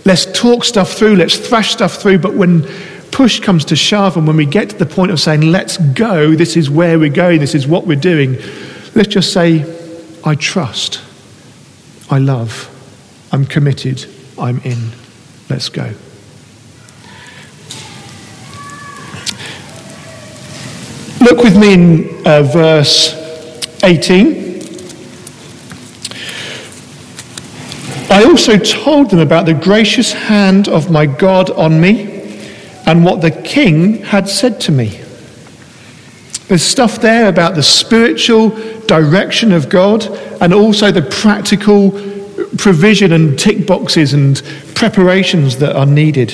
Let's 0.05 0.27
talk 0.27 0.65
stuff 0.65 0.93
through, 0.93 1.17
let's 1.17 1.37
thrash 1.37 1.73
stuff 1.73 1.97
through, 1.97 2.19
but 2.19 2.35
when 2.35 2.63
push 3.11 3.41
comes 3.41 3.65
to 3.67 3.77
shove 3.77 4.17
and 4.17 4.27
when 4.27 4.37
we 4.37 4.47
get 4.47 4.71
to 4.71 4.77
the 4.77 4.87
point 4.87 5.11
of 5.11 5.21
saying, 5.21 5.43
let's 5.43 5.77
go, 5.77 6.35
this 6.35 6.57
is 6.57 6.71
where 6.71 6.99
we're 6.99 7.11
going, 7.11 7.41
this 7.41 7.55
is 7.55 7.67
what 7.67 7.87
we're 7.87 8.01
doing, 8.01 8.37
let's 8.95 9.09
just 9.09 9.33
say, 9.33 9.65
I 10.25 10.37
trust, 10.37 11.01
I 12.11 12.19
love, 12.19 12.69
I'm 13.33 13.45
committed, 13.45 14.07
I'm 14.39 14.59
in. 14.61 14.91
Let's 15.51 15.69
go. 15.69 15.93
Look 21.21 21.45
with 21.45 21.57
me 21.59 21.75
in 21.75 22.27
uh, 22.27 22.43
verse 22.45 23.15
18. 23.83 24.40
I 28.21 28.25
also 28.25 28.59
told 28.59 29.09
them 29.09 29.21
about 29.21 29.47
the 29.47 29.55
gracious 29.55 30.13
hand 30.13 30.69
of 30.69 30.91
my 30.91 31.07
God 31.07 31.49
on 31.49 31.81
me 31.81 32.39
and 32.85 33.03
what 33.03 33.23
the 33.23 33.31
king 33.31 34.03
had 34.03 34.29
said 34.29 34.61
to 34.61 34.73
me. 34.73 35.01
There's 36.47 36.63
stuff 36.63 37.01
there 37.01 37.31
about 37.31 37.55
the 37.55 37.63
spiritual 37.63 38.51
direction 38.83 39.53
of 39.53 39.71
God 39.71 40.05
and 40.43 40.53
also 40.53 40.93
the 40.93 41.01
practical 41.01 41.93
provision 42.59 43.13
and 43.13 43.39
tick 43.39 43.67
boxes 43.67 44.13
and 44.13 44.43
preparations 44.75 45.57
that 45.57 45.75
are 45.75 45.87
needed. 45.87 46.29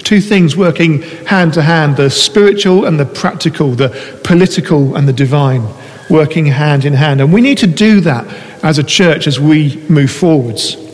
Two 0.00 0.20
things 0.20 0.58
working 0.58 1.00
hand 1.24 1.54
to 1.54 1.62
hand 1.62 1.96
the 1.96 2.10
spiritual 2.10 2.84
and 2.84 3.00
the 3.00 3.06
practical, 3.06 3.70
the 3.70 4.20
political 4.24 4.94
and 4.94 5.08
the 5.08 5.14
divine, 5.14 5.66
working 6.10 6.44
hand 6.44 6.84
in 6.84 6.92
hand. 6.92 7.22
And 7.22 7.32
we 7.32 7.40
need 7.40 7.56
to 7.58 7.66
do 7.66 8.02
that 8.02 8.26
as 8.62 8.76
a 8.76 8.84
church 8.84 9.26
as 9.26 9.40
we 9.40 9.76
move 9.88 10.10
forwards. 10.10 10.89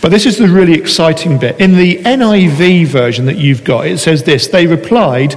But 0.00 0.10
this 0.10 0.24
is 0.24 0.38
the 0.38 0.48
really 0.48 0.74
exciting 0.74 1.38
bit. 1.38 1.60
In 1.60 1.76
the 1.76 1.98
NIV 1.98 2.86
version 2.86 3.26
that 3.26 3.36
you've 3.36 3.64
got, 3.64 3.86
it 3.86 3.98
says 3.98 4.22
this 4.22 4.46
They 4.46 4.66
replied, 4.66 5.34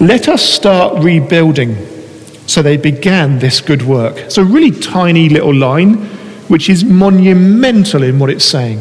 Let 0.00 0.28
us 0.28 0.42
start 0.42 1.02
rebuilding. 1.02 1.76
So 2.46 2.60
they 2.60 2.76
began 2.76 3.38
this 3.38 3.60
good 3.60 3.82
work. 3.82 4.16
It's 4.18 4.36
a 4.36 4.44
really 4.44 4.72
tiny 4.72 5.28
little 5.28 5.54
line 5.54 5.94
which 6.48 6.68
is 6.68 6.84
monumental 6.84 8.02
in 8.02 8.18
what 8.18 8.28
it's 8.28 8.44
saying. 8.44 8.78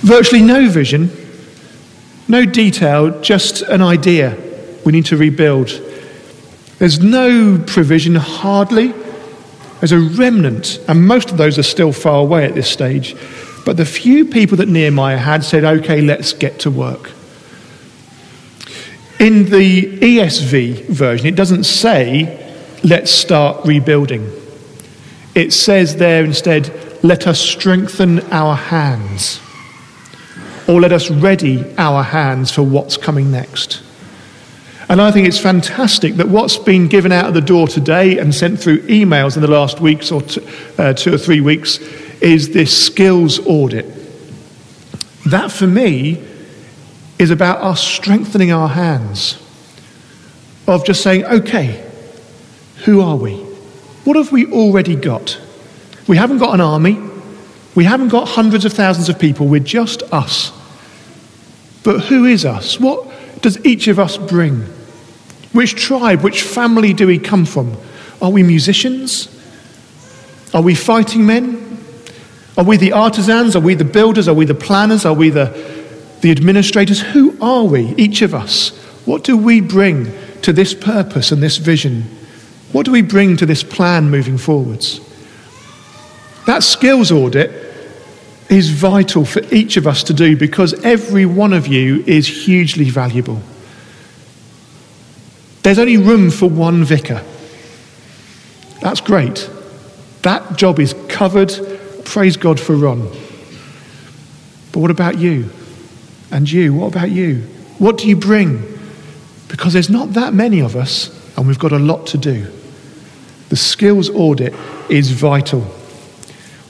Virtually 0.00 0.42
no 0.42 0.68
vision, 0.68 1.10
no 2.26 2.44
detail, 2.44 3.20
just 3.20 3.62
an 3.62 3.82
idea. 3.82 4.36
We 4.84 4.92
need 4.92 5.06
to 5.06 5.16
rebuild. 5.16 5.68
There's 6.78 7.00
no 7.00 7.62
provision, 7.64 8.16
hardly. 8.16 8.92
There's 9.86 10.02
a 10.02 10.18
remnant, 10.18 10.80
and 10.88 11.06
most 11.06 11.30
of 11.30 11.36
those 11.36 11.60
are 11.60 11.62
still 11.62 11.92
far 11.92 12.20
away 12.20 12.44
at 12.44 12.56
this 12.56 12.68
stage. 12.68 13.14
But 13.64 13.76
the 13.76 13.84
few 13.84 14.24
people 14.24 14.56
that 14.56 14.68
Nehemiah 14.68 15.16
had 15.16 15.44
said, 15.44 15.62
okay, 15.62 16.00
let's 16.00 16.32
get 16.32 16.58
to 16.60 16.72
work. 16.72 17.12
In 19.20 19.44
the 19.48 19.98
ESV 20.00 20.88
version, 20.88 21.28
it 21.28 21.36
doesn't 21.36 21.64
say, 21.64 22.52
let's 22.82 23.12
start 23.12 23.64
rebuilding. 23.64 24.28
It 25.36 25.52
says 25.52 25.94
there 25.94 26.24
instead, 26.24 27.04
let 27.04 27.28
us 27.28 27.38
strengthen 27.38 28.18
our 28.32 28.56
hands, 28.56 29.38
or 30.66 30.80
let 30.80 30.90
us 30.90 31.12
ready 31.12 31.64
our 31.78 32.02
hands 32.02 32.50
for 32.50 32.64
what's 32.64 32.96
coming 32.96 33.30
next. 33.30 33.84
And 34.88 35.02
I 35.02 35.10
think 35.10 35.26
it's 35.26 35.38
fantastic 35.38 36.14
that 36.14 36.28
what's 36.28 36.56
been 36.56 36.86
given 36.86 37.10
out 37.10 37.26
of 37.26 37.34
the 37.34 37.40
door 37.40 37.66
today 37.66 38.18
and 38.18 38.32
sent 38.32 38.60
through 38.60 38.82
emails 38.82 39.34
in 39.34 39.42
the 39.42 39.50
last 39.50 39.80
weeks 39.80 40.12
or 40.12 40.22
two, 40.22 40.46
uh, 40.78 40.92
two 40.92 41.14
or 41.14 41.18
three 41.18 41.40
weeks 41.40 41.78
is 42.20 42.50
this 42.50 42.86
skills 42.86 43.44
audit. 43.46 43.86
That 45.26 45.50
for 45.50 45.66
me 45.66 46.22
is 47.18 47.30
about 47.30 47.62
us 47.62 47.82
strengthening 47.82 48.52
our 48.52 48.68
hands, 48.68 49.42
of 50.68 50.84
just 50.84 51.02
saying, 51.02 51.24
okay, 51.24 51.84
who 52.84 53.00
are 53.00 53.16
we? 53.16 53.34
What 54.04 54.16
have 54.16 54.30
we 54.30 54.46
already 54.52 54.94
got? 54.94 55.40
We 56.06 56.16
haven't 56.16 56.38
got 56.38 56.54
an 56.54 56.60
army. 56.60 57.00
We 57.74 57.84
haven't 57.84 58.08
got 58.08 58.28
hundreds 58.28 58.64
of 58.64 58.72
thousands 58.72 59.08
of 59.08 59.18
people. 59.18 59.48
We're 59.48 59.60
just 59.60 60.02
us. 60.12 60.52
But 61.82 62.02
who 62.02 62.24
is 62.24 62.44
us? 62.44 62.78
What 62.78 63.08
does 63.42 63.64
each 63.64 63.88
of 63.88 63.98
us 63.98 64.16
bring? 64.16 64.64
Which 65.56 65.74
tribe, 65.74 66.20
which 66.20 66.42
family 66.42 66.92
do 66.92 67.06
we 67.06 67.18
come 67.18 67.46
from? 67.46 67.78
Are 68.20 68.30
we 68.30 68.42
musicians? 68.42 69.26
Are 70.52 70.60
we 70.60 70.74
fighting 70.74 71.24
men? 71.24 71.78
Are 72.58 72.64
we 72.64 72.76
the 72.76 72.92
artisans? 72.92 73.56
Are 73.56 73.60
we 73.60 73.74
the 73.74 73.82
builders? 73.82 74.28
Are 74.28 74.34
we 74.34 74.44
the 74.44 74.54
planners? 74.54 75.06
Are 75.06 75.14
we 75.14 75.30
the, 75.30 75.46
the 76.20 76.30
administrators? 76.30 77.00
Who 77.00 77.38
are 77.40 77.64
we, 77.64 77.94
each 77.96 78.20
of 78.20 78.34
us? 78.34 78.76
What 79.06 79.24
do 79.24 79.34
we 79.34 79.62
bring 79.62 80.12
to 80.42 80.52
this 80.52 80.74
purpose 80.74 81.32
and 81.32 81.42
this 81.42 81.56
vision? 81.56 82.02
What 82.72 82.84
do 82.84 82.92
we 82.92 83.00
bring 83.00 83.38
to 83.38 83.46
this 83.46 83.62
plan 83.62 84.10
moving 84.10 84.36
forwards? 84.36 85.00
That 86.46 86.64
skills 86.64 87.10
audit 87.10 87.50
is 88.50 88.68
vital 88.68 89.24
for 89.24 89.40
each 89.50 89.78
of 89.78 89.86
us 89.86 90.02
to 90.04 90.12
do 90.12 90.36
because 90.36 90.74
every 90.84 91.24
one 91.24 91.54
of 91.54 91.66
you 91.66 92.04
is 92.06 92.44
hugely 92.44 92.90
valuable. 92.90 93.40
There's 95.66 95.80
only 95.80 95.96
room 95.96 96.30
for 96.30 96.48
one 96.48 96.84
vicar. 96.84 97.24
That's 98.82 99.00
great. 99.00 99.50
That 100.22 100.56
job 100.56 100.78
is 100.78 100.94
covered. 101.08 101.52
Praise 102.04 102.36
God 102.36 102.60
for 102.60 102.76
Ron. 102.76 103.00
But 104.70 104.78
what 104.78 104.92
about 104.92 105.18
you? 105.18 105.50
And 106.30 106.48
you? 106.48 106.72
What 106.72 106.94
about 106.94 107.10
you? 107.10 107.38
What 107.78 107.98
do 107.98 108.06
you 108.06 108.14
bring? 108.14 108.62
Because 109.48 109.72
there's 109.72 109.90
not 109.90 110.12
that 110.12 110.32
many 110.32 110.60
of 110.60 110.76
us, 110.76 111.10
and 111.36 111.48
we've 111.48 111.58
got 111.58 111.72
a 111.72 111.80
lot 111.80 112.06
to 112.06 112.18
do. 112.18 112.46
The 113.48 113.56
skills 113.56 114.08
audit 114.08 114.54
is 114.88 115.10
vital. 115.10 115.66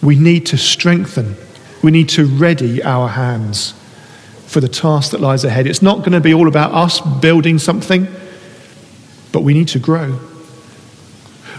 We 0.03 0.17
need 0.17 0.47
to 0.47 0.57
strengthen, 0.57 1.37
we 1.83 1.91
need 1.91 2.09
to 2.09 2.25
ready 2.25 2.83
our 2.83 3.09
hands 3.09 3.75
for 4.47 4.63
the 4.63 4.69
task 4.69 5.11
that 5.11 5.21
lies 5.21 5.45
ahead. 5.45 5.67
It's 5.67 5.83
not 5.83 5.99
going 5.99 6.13
to 6.13 6.21
be 6.23 6.33
all 6.33 6.49
about 6.49 6.73
us 6.73 6.99
building 7.21 7.59
something, 7.59 8.09
but 9.37 9.43
we 9.43 9.53
need 9.53 9.69
to 9.69 9.79
grow. 9.79 10.19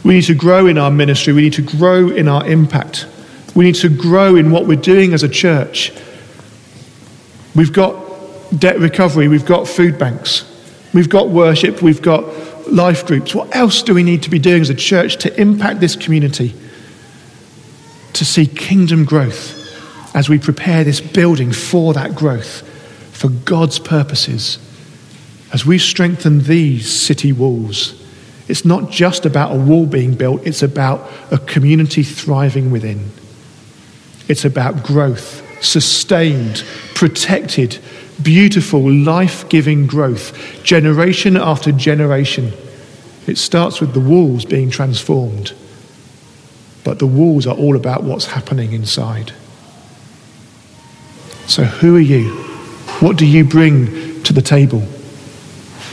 We 0.04 0.16
need 0.16 0.24
to 0.24 0.34
grow 0.34 0.66
in 0.66 0.80
our 0.80 0.90
ministry, 0.90 1.32
we 1.32 1.44
need 1.44 1.54
to 1.54 1.62
grow 1.62 2.10
in 2.10 2.28
our 2.28 2.44
impact, 2.48 3.06
we 3.54 3.66
need 3.66 3.76
to 3.76 3.88
grow 3.88 4.36
in 4.36 4.50
what 4.50 4.66
we're 4.66 4.82
doing 4.82 5.14
as 5.14 5.22
a 5.22 5.30
church. 5.30 5.92
We've 7.54 7.72
got 7.72 8.04
debt 8.58 8.80
recovery, 8.80 9.28
we've 9.28 9.46
got 9.46 9.68
food 9.68 10.00
banks, 10.00 10.44
we've 10.92 11.08
got 11.08 11.30
worship, 11.30 11.84
we've 11.84 12.02
got 12.02 12.26
life 12.68 13.06
groups. 13.06 13.36
What 13.36 13.56
else 13.56 13.84
do 13.84 13.94
we 13.94 14.02
need 14.02 14.24
to 14.24 14.32
be 14.32 14.40
doing 14.40 14.64
as 14.64 14.72
a 14.72 14.76
church 14.76 15.18
to 15.18 15.40
impact 15.40 15.80
this 15.80 15.96
community? 15.96 16.56
To 18.14 18.26
see 18.26 18.48
kingdom 18.48 19.06
growth 19.06 19.54
as 20.16 20.30
we 20.30 20.40
prepare 20.40 20.84
this 20.84 21.00
building 21.00 21.52
for 21.52 21.94
that 21.94 22.16
growth, 22.16 22.68
for 23.16 23.30
God's 23.30 23.78
purposes. 23.78 24.58
As 25.54 25.66
we 25.66 25.78
strengthen 25.78 26.44
these 26.44 26.92
city 26.92 27.32
walls, 27.32 28.04
it's 28.48 28.66
not 28.66 28.90
just 28.90 29.26
about 29.26 29.54
a 29.54 29.60
wall 29.60 29.86
being 29.86 30.16
built, 30.16 30.46
it's 30.46 30.64
about 30.64 31.10
a 31.32 31.38
community 31.38 32.04
thriving 32.04 32.72
within. 32.72 33.12
It's 34.28 34.46
about 34.46 34.84
growth, 34.84 35.44
sustained, 35.64 36.64
protected, 36.96 37.80
beautiful, 38.22 38.92
life 38.92 39.48
giving 39.50 39.88
growth, 39.88 40.64
generation 40.64 41.38
after 41.38 41.72
generation. 41.72 42.52
It 43.26 43.38
starts 43.38 43.80
with 43.80 43.94
the 43.94 44.00
walls 44.00 44.46
being 44.46 44.70
transformed, 44.70 45.54
but 46.84 47.00
the 47.00 47.08
walls 47.08 47.48
are 47.48 47.56
all 47.56 47.76
about 47.76 48.04
what's 48.04 48.26
happening 48.26 48.74
inside. 48.74 49.34
So, 51.48 51.64
who 51.64 51.96
are 51.96 52.02
you? 52.02 52.30
What 53.00 53.18
do 53.18 53.26
you 53.26 53.46
bring 53.46 54.24
to 54.24 54.34
the 54.34 54.42
table? 54.42 54.86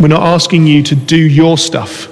We're 0.05 0.09
not 0.09 0.35
asking 0.35 0.67
you 0.67 0.83
to 0.83 0.95
do 0.95 1.17
your 1.17 1.57
stuff. 1.57 2.09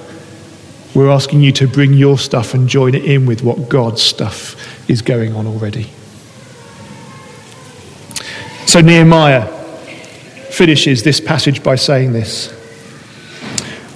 We're 0.97 1.11
asking 1.11 1.43
you 1.43 1.53
to 1.53 1.69
bring 1.69 1.93
your 1.93 2.17
stuff 2.17 2.55
and 2.55 2.67
join 2.67 2.95
it 2.95 3.05
in 3.05 3.27
with 3.27 3.43
what 3.43 3.69
God's 3.69 4.01
stuff 4.01 4.89
is 4.89 5.03
going 5.03 5.35
on 5.35 5.47
already. 5.47 5.91
So 8.65 8.81
Nehemiah 8.81 9.47
finishes 10.51 11.03
this 11.03 11.21
passage 11.21 11.63
by 11.63 11.75
saying 11.75 12.15
this 12.15 12.51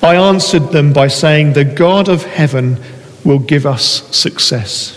I 0.03 0.17
answered 0.17 0.73
them 0.73 0.93
by 0.93 1.09
saying, 1.09 1.55
The 1.55 1.65
God 1.65 2.11
of 2.11 2.23
heaven 2.23 2.79
will 3.25 3.39
give 3.39 3.65
us 3.65 4.15
success. 4.15 4.93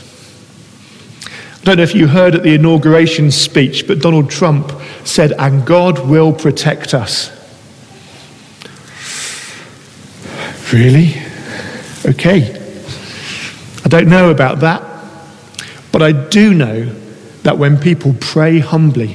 I 1.61 1.63
don't 1.63 1.77
know 1.77 1.83
if 1.83 1.95
you 1.95 2.07
heard 2.07 2.35
at 2.35 2.43
the 2.43 2.53
inauguration 2.53 3.31
speech, 3.31 3.87
but 3.87 4.01
Donald 4.01 4.29
Trump 4.29 4.73
said, 5.05 5.31
And 5.39 5.65
God 5.65 6.05
will 6.05 6.33
protect 6.33 6.93
us. 6.93 7.38
Really? 10.71 11.15
Okay. 12.05 12.55
I 13.83 13.89
don't 13.89 14.07
know 14.07 14.29
about 14.29 14.59
that, 14.59 14.83
but 15.91 16.03
I 16.03 16.11
do 16.11 16.53
know 16.53 16.85
that 17.41 17.57
when 17.57 17.77
people 17.77 18.15
pray 18.19 18.59
humbly, 18.59 19.13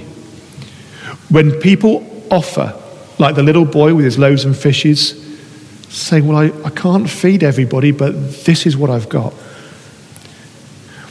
when 1.28 1.52
people 1.60 2.04
offer, 2.30 2.74
like 3.18 3.36
the 3.36 3.42
little 3.42 3.64
boy 3.64 3.94
with 3.94 4.04
his 4.04 4.18
loaves 4.18 4.44
and 4.44 4.56
fishes, 4.56 5.20
saying, 5.90 6.26
Well, 6.26 6.38
I, 6.38 6.46
I 6.64 6.70
can't 6.70 7.08
feed 7.08 7.44
everybody, 7.44 7.92
but 7.92 8.12
this 8.44 8.66
is 8.66 8.76
what 8.76 8.90
I've 8.90 9.08
got. 9.08 9.32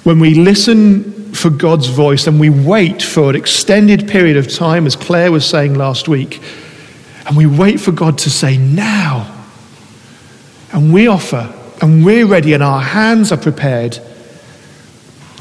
When 0.03 0.19
we 0.19 0.33
listen 0.33 1.33
for 1.33 1.49
God's 1.49 1.87
voice 1.87 2.27
and 2.27 2.37
we 2.37 2.49
wait 2.49 3.01
for 3.01 3.29
an 3.29 3.37
extended 3.37 4.09
period 4.09 4.35
of 4.35 4.53
time, 4.53 4.85
as 4.85 4.97
Claire 4.97 5.31
was 5.31 5.45
saying 5.45 5.75
last 5.75 6.09
week, 6.09 6.41
and 7.25 7.37
we 7.37 7.45
wait 7.45 7.79
for 7.79 7.93
God 7.93 8.17
to 8.19 8.29
say, 8.29 8.57
Now, 8.57 9.42
and 10.73 10.93
we 10.93 11.07
offer, 11.07 11.53
and 11.81 12.03
we're 12.03 12.25
ready, 12.25 12.53
and 12.53 12.63
our 12.63 12.81
hands 12.81 13.31
are 13.31 13.37
prepared, 13.37 13.99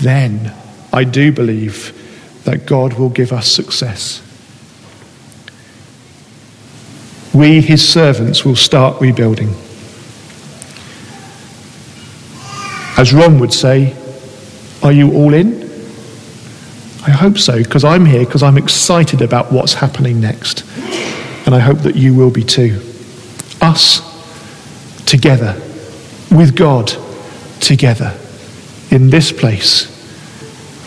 then 0.00 0.54
I 0.92 1.04
do 1.04 1.32
believe 1.32 1.98
that 2.44 2.66
God 2.66 2.94
will 2.94 3.10
give 3.10 3.32
us 3.32 3.50
success. 3.50 4.22
we, 7.34 7.60
his 7.60 7.86
servants, 7.86 8.44
will 8.44 8.56
start 8.56 9.00
rebuilding. 9.00 9.48
As 12.98 13.12
Ron 13.12 13.38
would 13.40 13.52
say, 13.52 13.96
are 14.82 14.92
you 14.92 15.12
all 15.12 15.32
in? 15.32 15.62
I 17.04 17.10
hope 17.10 17.38
so, 17.38 17.62
because 17.62 17.84
I'm 17.84 18.04
here, 18.04 18.24
because 18.24 18.42
I'm 18.42 18.58
excited 18.58 19.22
about 19.22 19.50
what's 19.50 19.74
happening 19.74 20.20
next. 20.20 20.64
And 21.46 21.54
I 21.54 21.58
hope 21.58 21.78
that 21.78 21.96
you 21.96 22.14
will 22.14 22.30
be 22.30 22.44
too. 22.44 22.80
Us 23.60 24.11
together, 25.12 25.54
with 26.30 26.56
God 26.56 26.90
together, 27.60 28.18
in 28.90 29.10
this 29.10 29.30
place. 29.30 29.86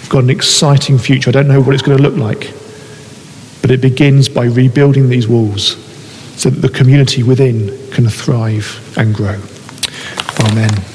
We've 0.01 0.09
got 0.09 0.23
an 0.23 0.31
exciting 0.31 0.97
future. 0.97 1.29
I 1.29 1.31
don't 1.31 1.47
know 1.47 1.61
what 1.61 1.75
it's 1.75 1.83
going 1.83 1.97
to 1.97 2.03
look 2.03 2.15
like, 2.15 2.51
but 3.61 3.69
it 3.69 3.81
begins 3.81 4.27
by 4.27 4.45
rebuilding 4.45 5.09
these 5.09 5.27
walls 5.27 5.77
so 6.41 6.49
that 6.49 6.59
the 6.61 6.69
community 6.69 7.21
within 7.21 7.69
can 7.91 8.09
thrive 8.09 8.97
and 8.97 9.13
grow. 9.13 9.39
Amen. 10.39 10.94